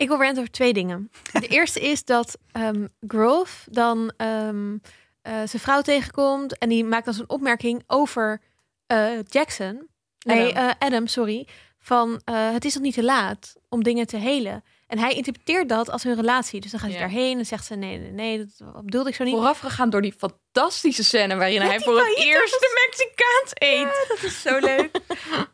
Ik 0.00 0.08
wil 0.08 0.18
ranten 0.18 0.38
over 0.38 0.50
twee 0.50 0.72
dingen. 0.72 1.10
De 1.32 1.46
eerste 1.56 1.80
is 1.80 2.04
dat 2.04 2.38
ehm, 2.52 2.86
Grove 3.06 3.70
dan 3.70 4.12
ehm, 4.16 4.76
eh, 5.22 5.32
zijn 5.32 5.62
vrouw 5.62 5.80
tegenkomt 5.80 6.58
en 6.58 6.68
die 6.68 6.84
maakt 6.84 7.04
dan 7.04 7.14
zo'n 7.14 7.28
opmerking 7.28 7.82
over 7.86 8.40
eh, 8.86 9.08
Jackson. 9.28 9.88
Nee, 10.26 10.50
Adam. 10.56 10.68
eh, 10.68 10.74
Adam, 10.78 11.06
sorry. 11.06 11.46
Van 11.78 12.20
eh, 12.24 12.52
het 12.52 12.64
is 12.64 12.74
nog 12.74 12.82
niet 12.82 12.94
te 12.94 13.02
laat 13.04 13.52
om 13.68 13.82
dingen 13.82 14.06
te 14.06 14.16
helen. 14.16 14.64
En 14.86 14.98
hij 14.98 15.12
interpreteert 15.12 15.68
dat 15.68 15.90
als 15.90 16.02
hun 16.02 16.14
relatie. 16.14 16.60
Dus 16.60 16.70
dan 16.70 16.80
gaat 16.80 16.88
hij 16.90 16.98
Ja. 16.98 17.04
daarheen 17.06 17.38
en 17.38 17.46
zegt 17.46 17.64
ze: 17.64 17.74
nee, 17.74 17.98
nee, 17.98 18.10
nee, 18.10 18.38
dat 18.58 18.84
bedoelde 18.84 19.08
ik 19.08 19.14
zo 19.14 19.24
niet. 19.24 19.34
Voorafgegaan 19.34 19.90
door 19.90 20.02
die 20.02 20.14
fantastische 20.18 21.04
scène 21.04 21.36
waarin 21.36 21.60
hij 21.60 21.80
voor 21.80 21.96
het 21.98 22.16
eerst 22.18 22.52
de 22.60 22.86
Mexicaans 22.86 23.50
eet. 23.54 24.06
Dat 24.08 24.22
is 24.22 24.42
zo 24.42 24.58
leuk. 24.58 24.90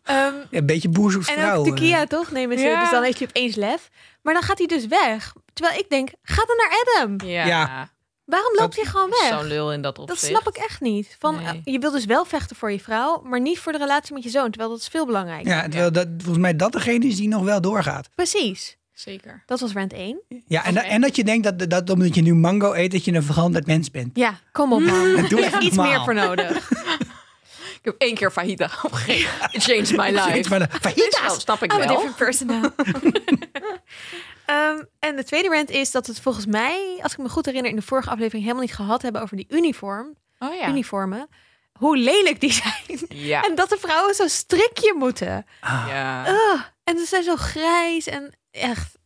Ehm, 0.03 0.35
Een 0.51 0.67
beetje 0.67 0.89
boer 0.89 1.11
zoekt 1.13 1.29
en 1.29 1.35
vrouw. 1.35 1.57
ook 1.59 1.65
tequila, 1.67 2.07
toch? 2.07 2.31
Nee, 2.31 2.49
mensen. 2.49 2.69
Ja. 2.69 2.81
Dus 2.81 2.91
dan 2.91 3.03
heeft 3.03 3.19
hij 3.19 3.29
opeens 3.29 3.55
lef. 3.55 3.89
Maar 4.27 4.35
dan 4.35 4.43
gaat 4.45 4.59
hij 4.59 4.67
dus 4.67 4.87
weg. 4.87 5.33
Terwijl 5.53 5.79
ik 5.79 5.89
denk, 5.89 6.11
ga 6.23 6.45
dan 6.45 6.57
naar 6.57 6.83
Adam. 6.85 7.29
Ja, 7.31 7.47
Ja. 7.47 7.91
Waarom 8.25 8.53
Dat- 8.53 8.61
loopt 8.61 8.77
hij 8.77 8.85
gewoon 8.85 9.11
weg? 9.11 9.29
zo'n 9.39 9.47
lul 9.47 9.73
in 9.73 9.83
dat 9.83 9.97
Dat 9.97 10.11
opzicht. 10.11 10.33
snap 10.33 10.49
ik 10.49 10.57
echt 10.63 10.81
niet. 10.81 11.17
Van, 11.19 11.35
Nee. 11.37 11.47
eh, 11.47 11.73
je 11.73 11.79
wil 11.79 11.91
dus 11.91 12.05
wel 12.05 12.25
vechten 12.25 12.57
voor 12.57 12.73
je 12.73 12.81
vrouw, 12.81 13.21
maar 13.25 13.41
niet 13.41 13.59
voor 13.59 13.73
de 13.73 13.79
relatie 13.79 14.15
met 14.15 14.23
je 14.23 14.29
zoon. 14.31 14.49
Terwijl 14.51 14.71
dat 14.71 14.81
is 14.81 14.89
veel 14.89 15.07
belangrijker. 15.07 15.53
Ja, 15.53 15.63
terwijl 15.63 15.93
dat, 15.93 16.07
volgens 16.17 16.39
mij 16.39 16.57
dat 16.57 16.73
degene 16.73 17.07
is 17.07 17.17
die 17.17 17.29
nog 17.29 17.43
wel 17.43 17.61
doorgaat. 17.61 18.09
Precies. 18.15 18.77
Zeker. 18.93 19.43
Dat 19.47 19.61
was 19.61 19.73
rant 19.73 19.93
1. 19.93 20.21
Ja, 20.47 20.65
en, 20.65 20.77
en 20.77 21.01
dat 21.01 21.17
je 21.17 21.25
denkt 21.25 21.59
dat, 21.59 21.71
dat 21.71 21.91
omdat 21.91 22.15
je 22.15 22.23
nu 22.23 22.35
mango 22.35 22.73
eet, 22.75 22.91
dat 22.93 23.05
je 23.05 23.13
een 23.13 23.23
veranderd 23.23 23.67
mens 23.67 23.91
bent. 23.91 24.17
Ja, 24.17 24.39
kom 24.53 24.73
op 24.73 24.81
man. 24.81 25.15
Doe 25.29 25.41
Er 25.45 25.63
iets 25.63 25.77
meer 25.77 26.01
voor 26.05 26.15
nodig. 26.15 26.71
Ik 27.87 27.93
heb 27.93 28.01
één 28.01 28.15
keer 28.15 28.31
fajita 28.31 28.71
opgegeven. 28.83 29.49
It 29.51 29.63
changed 29.63 29.97
my 29.97 30.11
life. 30.11 30.49
Wel, 30.49 31.39
snap 31.39 31.63
ik 31.63 31.73
I'm 31.73 31.81
a 31.81 31.87
wel. 31.87 31.89
different 31.89 32.17
person 32.17 32.47
now. 32.47 32.65
Ehm, 34.47 34.83
en 34.99 35.17
de 35.17 35.25
tweede 35.25 35.49
rant 35.49 35.71
is 35.71 35.91
dat 35.91 36.07
het 36.07 36.21
volgens 36.21 36.47
mij, 36.47 36.99
als 37.03 37.13
ik 37.13 37.19
me 37.19 37.29
goed 37.29 37.47
herinner, 37.47 37.71
in 37.71 37.77
de 37.77 37.83
vorige 37.83 38.11
aflevering 38.11 38.43
helemaal 38.43 38.63
niet 38.65 38.75
gehad 38.75 39.03
hebben 39.03 39.23
over 39.23 39.37
die 39.37 39.47
uniform, 39.49 40.17
Oh 40.39 40.55
ja. 40.55 40.69
uniformen. 40.69 41.29
Hoe 41.73 41.97
lelijk 41.97 42.41
die 42.41 42.53
zijn. 42.53 43.01
Ja. 43.09 43.43
En 43.43 43.55
dat 43.55 43.69
de 43.69 43.79
vrouwen 43.81 44.15
zo'n 44.15 44.29
strikje 44.29 44.95
moeten. 44.99 45.47
Ah, 45.61 45.85
ja. 45.89 46.29
Ugh. 46.29 46.63
en 46.85 46.99
ze 46.99 47.05
zijn 47.05 47.23
zo 47.23 47.37
grijs 47.37 48.07
en 48.07 48.35
echt 48.51 48.99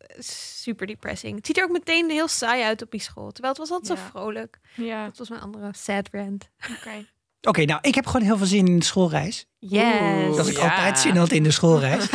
super 0.59 0.87
depressing. 0.87 1.37
Het 1.37 1.47
ziet 1.47 1.59
er 1.59 1.65
ook 1.65 1.71
meteen 1.71 2.11
heel 2.11 2.29
saai 2.29 2.63
uit 2.63 2.83
op 2.83 2.91
die 2.91 3.01
school. 3.01 3.31
Terwijl 3.31 3.55
het 3.55 3.63
was 3.69 3.71
altijd 3.79 3.99
zo 3.99 4.05
vrolijk. 4.11 4.59
Ja. 4.75 5.05
Dat 5.05 5.19
was 5.19 5.29
mijn 5.29 5.41
andere 5.43 5.71
sad 5.73 6.09
rant. 6.13 6.49
Oké. 6.79 7.07
Oké, 7.43 7.65
nou, 7.65 7.79
ik 7.83 7.95
heb 7.95 8.07
gewoon 8.07 8.27
heel 8.27 8.37
veel 8.37 8.47
zin 8.47 8.67
in 8.67 8.79
de 8.79 8.85
schoolreis. 8.85 9.47
Yes. 9.59 10.37
Dat 10.37 10.49
ik 10.49 10.57
ja. 10.57 10.63
altijd 10.63 10.99
zin 10.99 11.17
had 11.17 11.33
in 11.33 11.43
de 11.43 11.51
schoolreis. 11.51 12.09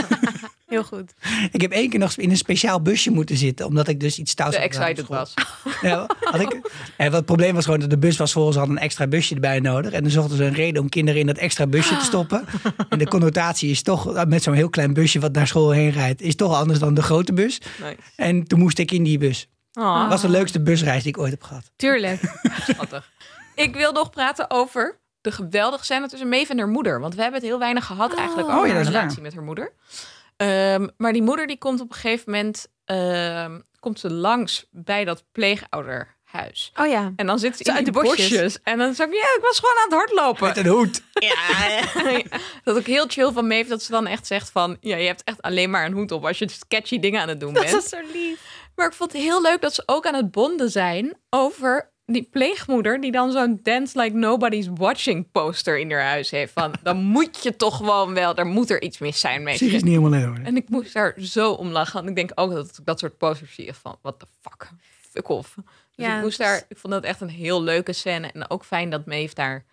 Heel 0.66 0.84
goed. 0.84 1.14
ik 1.52 1.62
heb 1.62 1.72
één 1.72 1.90
keer 1.90 2.00
nog 2.00 2.16
in 2.16 2.30
een 2.30 2.38
speciaal 2.38 2.82
busje 2.82 3.12
moeten 3.12 3.38
zitten, 3.38 3.66
omdat 3.66 3.88
ik 3.88 4.00
dus 4.00 4.20
iets 4.20 4.34
Te 4.34 4.44
had 4.44 4.54
excited 4.54 5.08
was. 5.08 5.34
Ja, 5.82 6.10
had 6.20 6.42
ik, 6.42 6.54
en 6.98 7.06
wat 7.06 7.14
het 7.14 7.26
probleem 7.26 7.54
was 7.54 7.66
gewoon 7.66 7.80
dat 7.80 7.90
de 7.90 7.98
bus 7.98 8.18
was 8.18 8.32
vol. 8.32 8.52
Ze 8.52 8.58
hadden 8.58 8.78
een 8.78 8.84
extra 8.84 9.08
busje 9.08 9.34
erbij 9.34 9.60
nodig. 9.60 9.92
En 9.92 10.02
dan 10.02 10.12
zochten 10.12 10.38
ze 10.38 10.44
een 10.44 10.54
reden 10.54 10.82
om 10.82 10.90
kinderen 10.90 11.20
in 11.20 11.28
dat 11.28 11.38
extra 11.38 11.68
busje 11.68 11.98
te 11.98 12.04
stoppen. 12.04 12.46
En 12.90 12.98
de 12.98 13.08
connotatie 13.08 13.70
is 13.70 13.82
toch, 13.82 14.26
met 14.26 14.44
zo'n 14.44 14.54
heel 14.54 14.70
klein 14.70 14.94
busje 14.94 15.20
wat 15.20 15.34
naar 15.34 15.48
school 15.48 15.72
heen 15.72 15.92
rijdt, 15.92 16.22
is 16.22 16.36
toch 16.36 16.56
anders 16.56 16.80
dan 16.80 16.94
de 16.94 17.04
grote 17.04 17.34
bus. 17.34 17.62
Nice. 17.82 17.98
En 18.16 18.44
toen 18.44 18.60
moest 18.60 18.80
ik 18.80 18.92
in 18.92 19.04
die 19.04 19.18
bus. 19.18 19.48
Oh, 19.74 20.00
Dat 20.00 20.10
was 20.10 20.22
de 20.22 20.30
leukste 20.30 20.62
busreis 20.62 21.04
die 21.04 21.12
ik 21.12 21.18
ooit 21.18 21.32
heb 21.32 21.44
gehad. 21.44 21.72
Tuurlijk. 21.76 22.20
schattig. 22.68 23.12
Ik 23.56 23.76
wil 23.76 23.92
nog 23.92 24.10
praten 24.10 24.50
over 24.50 25.00
de 25.26 25.32
geweldige 25.32 25.84
scène 25.84 26.08
tussen 26.08 26.30
Maeve 26.30 26.52
en 26.52 26.58
haar 26.58 26.68
moeder. 26.68 27.00
Want 27.00 27.16
we 27.16 27.22
hebben 27.22 27.40
het 27.40 27.50
heel 27.50 27.60
weinig 27.60 27.86
gehad 27.86 28.14
eigenlijk 28.14 28.48
Oh. 28.48 28.54
over 28.56 28.66
Oh 28.66 28.68
ja, 28.70 28.74
haar 28.76 28.84
dat 28.84 28.94
relatie 28.94 29.22
met 29.22 29.34
haar 29.34 29.44
moeder. 29.44 29.74
Ehm, 30.38 30.88
maar 30.98 31.14
die 31.14 31.22
moeder 31.22 31.48
die 31.48 31.58
komt 31.58 31.82
op 31.82 31.90
een 31.90 31.96
gegeven 31.96 32.32
moment 32.32 32.68
ehm, 32.86 33.60
komt 33.80 34.00
ze 34.00 34.12
langs 34.12 34.68
bij 34.72 35.06
dat 35.06 35.24
pleegouderhuis. 35.32 36.72
Oh 36.76 36.88
ja. 36.88 37.14
En 37.16 37.26
dan 37.26 37.40
zit 37.40 37.58
ze 37.58 37.64
in 37.64 37.72
uit 37.74 37.86
de 37.86 37.92
bosjes. 37.92 38.30
bosjes. 38.30 38.62
En 38.64 38.78
dan 38.78 38.94
zeg 38.94 39.08
ik, 39.08 39.14
ja, 39.14 39.20
ik 39.38 39.40
was 39.42 39.60
gewoon 39.60 39.76
aan 39.76 39.84
het 39.84 39.94
hardlopen. 39.94 40.48
Met 40.48 40.58
een 40.58 40.68
hoed. 40.68 41.02
Ja, 41.20 42.22
dat 42.64 42.78
ook 42.78 42.86
heel 42.86 43.06
chill 43.08 43.32
van 43.32 43.48
Maeve 43.48 43.70
dat 43.70 43.84
ze 43.84 43.92
dan 43.92 44.08
echt 44.08 44.28
zegt 44.28 44.50
van... 44.50 44.78
Ja, 44.80 44.96
je 44.98 45.08
hebt 45.08 45.24
echt 45.24 45.42
alleen 45.42 45.70
maar 45.70 45.86
een 45.86 45.94
hoed 45.94 46.12
op 46.12 46.26
als 46.26 46.38
je 46.40 46.50
sketchy 46.50 47.00
dingen 47.00 47.22
aan 47.22 47.30
het 47.30 47.40
doen 47.40 47.54
Dat 47.54 47.64
bent. 47.64 47.84
is 47.84 47.90
zo 47.90 47.98
lief. 48.14 48.40
Maar 48.76 48.88
ik 48.88 48.94
vond 48.94 49.12
het 49.12 49.22
heel 49.22 49.42
leuk 49.42 49.62
dat 49.62 49.74
ze 49.74 49.84
ook 49.86 50.06
aan 50.08 50.14
het 50.14 50.32
bonden 50.32 50.70
zijn 50.72 51.18
over 51.30 51.94
die 52.06 52.24
pleegmoeder 52.32 53.02
die 53.02 53.12
dan 53.12 53.32
zo'n 53.32 53.60
Dance 53.64 54.00
Like 54.02 54.16
Nobody's 54.16 54.68
Watching 54.74 55.32
poster 55.32 55.80
in 55.80 55.92
haar 55.92 56.04
huis 56.04 56.30
heeft. 56.32 56.54
Van, 56.54 56.74
dan 56.84 56.98
moet 56.98 57.44
je 57.44 57.56
toch 57.56 57.78
gewoon 57.78 58.14
wel, 58.14 58.36
daar 58.36 58.46
moet 58.46 58.70
er 58.70 58.82
iets 58.82 58.98
mis 58.98 59.20
zijn 59.20 59.44
Psychisch 59.44 59.68
je. 59.72 59.76
niet 59.76 59.84
helemaal 59.86 60.10
leuk. 60.10 60.26
hoor. 60.38 60.46
En 60.46 60.56
ik 60.56 60.70
moest 60.70 60.94
daar 60.94 61.14
zo 61.18 61.52
om 61.52 61.68
lachen. 61.70 62.02
En 62.02 62.08
ik 62.08 62.16
denk 62.16 62.32
ook 62.36 62.52
dat 62.52 62.78
ik 62.78 62.86
dat 62.86 63.00
soort 63.00 63.18
posters 63.18 63.54
zie 63.56 63.74
van, 63.74 63.98
what 64.02 64.20
the 64.20 64.26
fuck, 64.42 64.70
fuck 65.12 65.30
off. 65.30 65.56
Dus 65.56 66.06
Ja, 66.06 66.16
ik 66.16 66.22
moest 66.22 66.40
is- 66.40 66.46
daar, 66.46 66.66
ik 66.70 66.78
vond 66.78 66.94
dat 66.94 67.04
echt 67.04 67.22
een 67.22 67.30
heel 67.30 67.64
leuke 67.64 67.94
scène. 67.94 68.28
En 68.32 68.50
ook 68.50 68.66
fijn 68.66 68.90
dat 68.90 69.06
Maeve 69.06 69.36
daar 69.36 69.66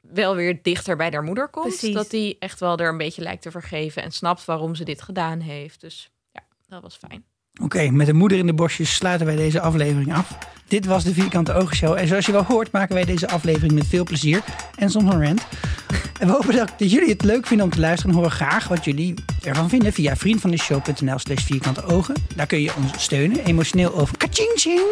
wel 0.00 0.34
weer 0.34 0.62
dichter 0.62 0.96
bij 0.96 1.10
haar 1.10 1.22
moeder 1.22 1.48
komt. 1.48 1.66
Precies. 1.68 1.94
Dat 1.94 2.10
die 2.10 2.36
echt 2.38 2.60
wel 2.60 2.76
er 2.78 2.88
een 2.88 2.96
beetje 2.98 3.22
lijkt 3.22 3.42
te 3.42 3.50
vergeven 3.50 4.02
en 4.02 4.10
snapt 4.12 4.44
waarom 4.44 4.74
ze 4.74 4.84
dit 4.84 5.02
gedaan 5.02 5.40
heeft. 5.40 5.80
Dus 5.80 6.10
ja, 6.32 6.40
dat 6.68 6.82
was 6.82 6.96
fijn. 6.96 7.24
Oké, 7.62 7.90
met 7.90 8.06
de 8.06 8.12
moeder 8.12 8.38
in 8.38 8.46
de 8.46 8.54
bosjes 8.54 8.94
sluiten 8.94 9.26
wij 9.26 9.36
deze 9.36 9.60
aflevering 9.60 10.14
af. 10.14 10.38
Dit 10.68 10.86
was 10.86 11.04
de 11.04 11.14
Vierkante 11.14 11.52
Oogshow. 11.52 11.96
En 11.98 12.08
zoals 12.08 12.26
je 12.26 12.32
wel 12.32 12.44
hoort, 12.44 12.72
maken 12.72 12.94
wij 12.94 13.04
deze 13.04 13.28
aflevering 13.28 13.72
met 13.72 13.86
veel 13.86 14.04
plezier. 14.04 14.42
En 14.76 14.90
soms 14.90 15.14
een 15.14 15.24
rant. 15.24 15.46
En 16.18 16.26
we 16.26 16.32
hopen 16.32 16.56
dat, 16.56 16.72
jullie 16.76 17.08
het 17.08 17.24
leuk 17.24 17.46
vinden 17.46 17.66
om 17.66 17.72
te 17.72 17.80
luisteren. 17.80 18.10
En 18.10 18.16
horen 18.16 18.32
graag 18.36 18.68
wat 18.68 18.84
jullie 18.84 19.14
ervan 19.42 19.68
vinden 19.68 19.92
via 19.92 20.16
vriendvandeshow.nl 20.16 21.18
slash 21.18 21.44
vierkante 21.44 21.84
ogen. 21.84 22.14
Daar 22.36 22.46
kun 22.46 22.60
je 22.60 22.72
ons 22.76 23.02
steunen, 23.02 23.44
emotioneel 23.44 23.90
of 23.90 24.10
kaching 24.16 24.90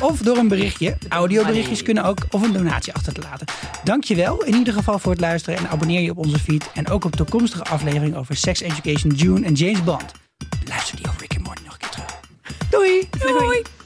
Of 0.00 0.18
door 0.18 0.36
een 0.36 0.48
berichtje. 0.48 0.96
Audioberichtjes 1.08 1.82
kunnen 1.82 2.04
ook. 2.04 2.18
Of 2.30 2.42
een 2.42 2.52
donatie 2.52 2.92
achter 2.92 3.12
te 3.12 3.20
laten. 3.20 3.46
Dankjewel 3.84 4.44
in 4.44 4.54
ieder 4.54 4.74
geval 4.74 4.98
voor 4.98 5.12
het 5.12 5.20
luisteren. 5.20 5.58
En 5.58 5.68
abonneer 5.68 6.00
je 6.00 6.10
op 6.10 6.18
onze 6.18 6.38
feed. 6.38 6.70
En 6.74 6.88
ook 6.88 7.04
op 7.04 7.16
toekomstige 7.16 7.64
afleveringen 7.64 8.18
over 8.18 8.36
Sex 8.36 8.60
Education, 8.60 9.14
June 9.14 9.46
en 9.46 9.54
James 9.54 9.84
Bond. 9.84 10.12
Luister 10.68 10.96
die 10.96 11.08
over 11.08 11.20
Rick 11.20 11.37
Doei! 12.70 13.08
Doei. 13.18 13.77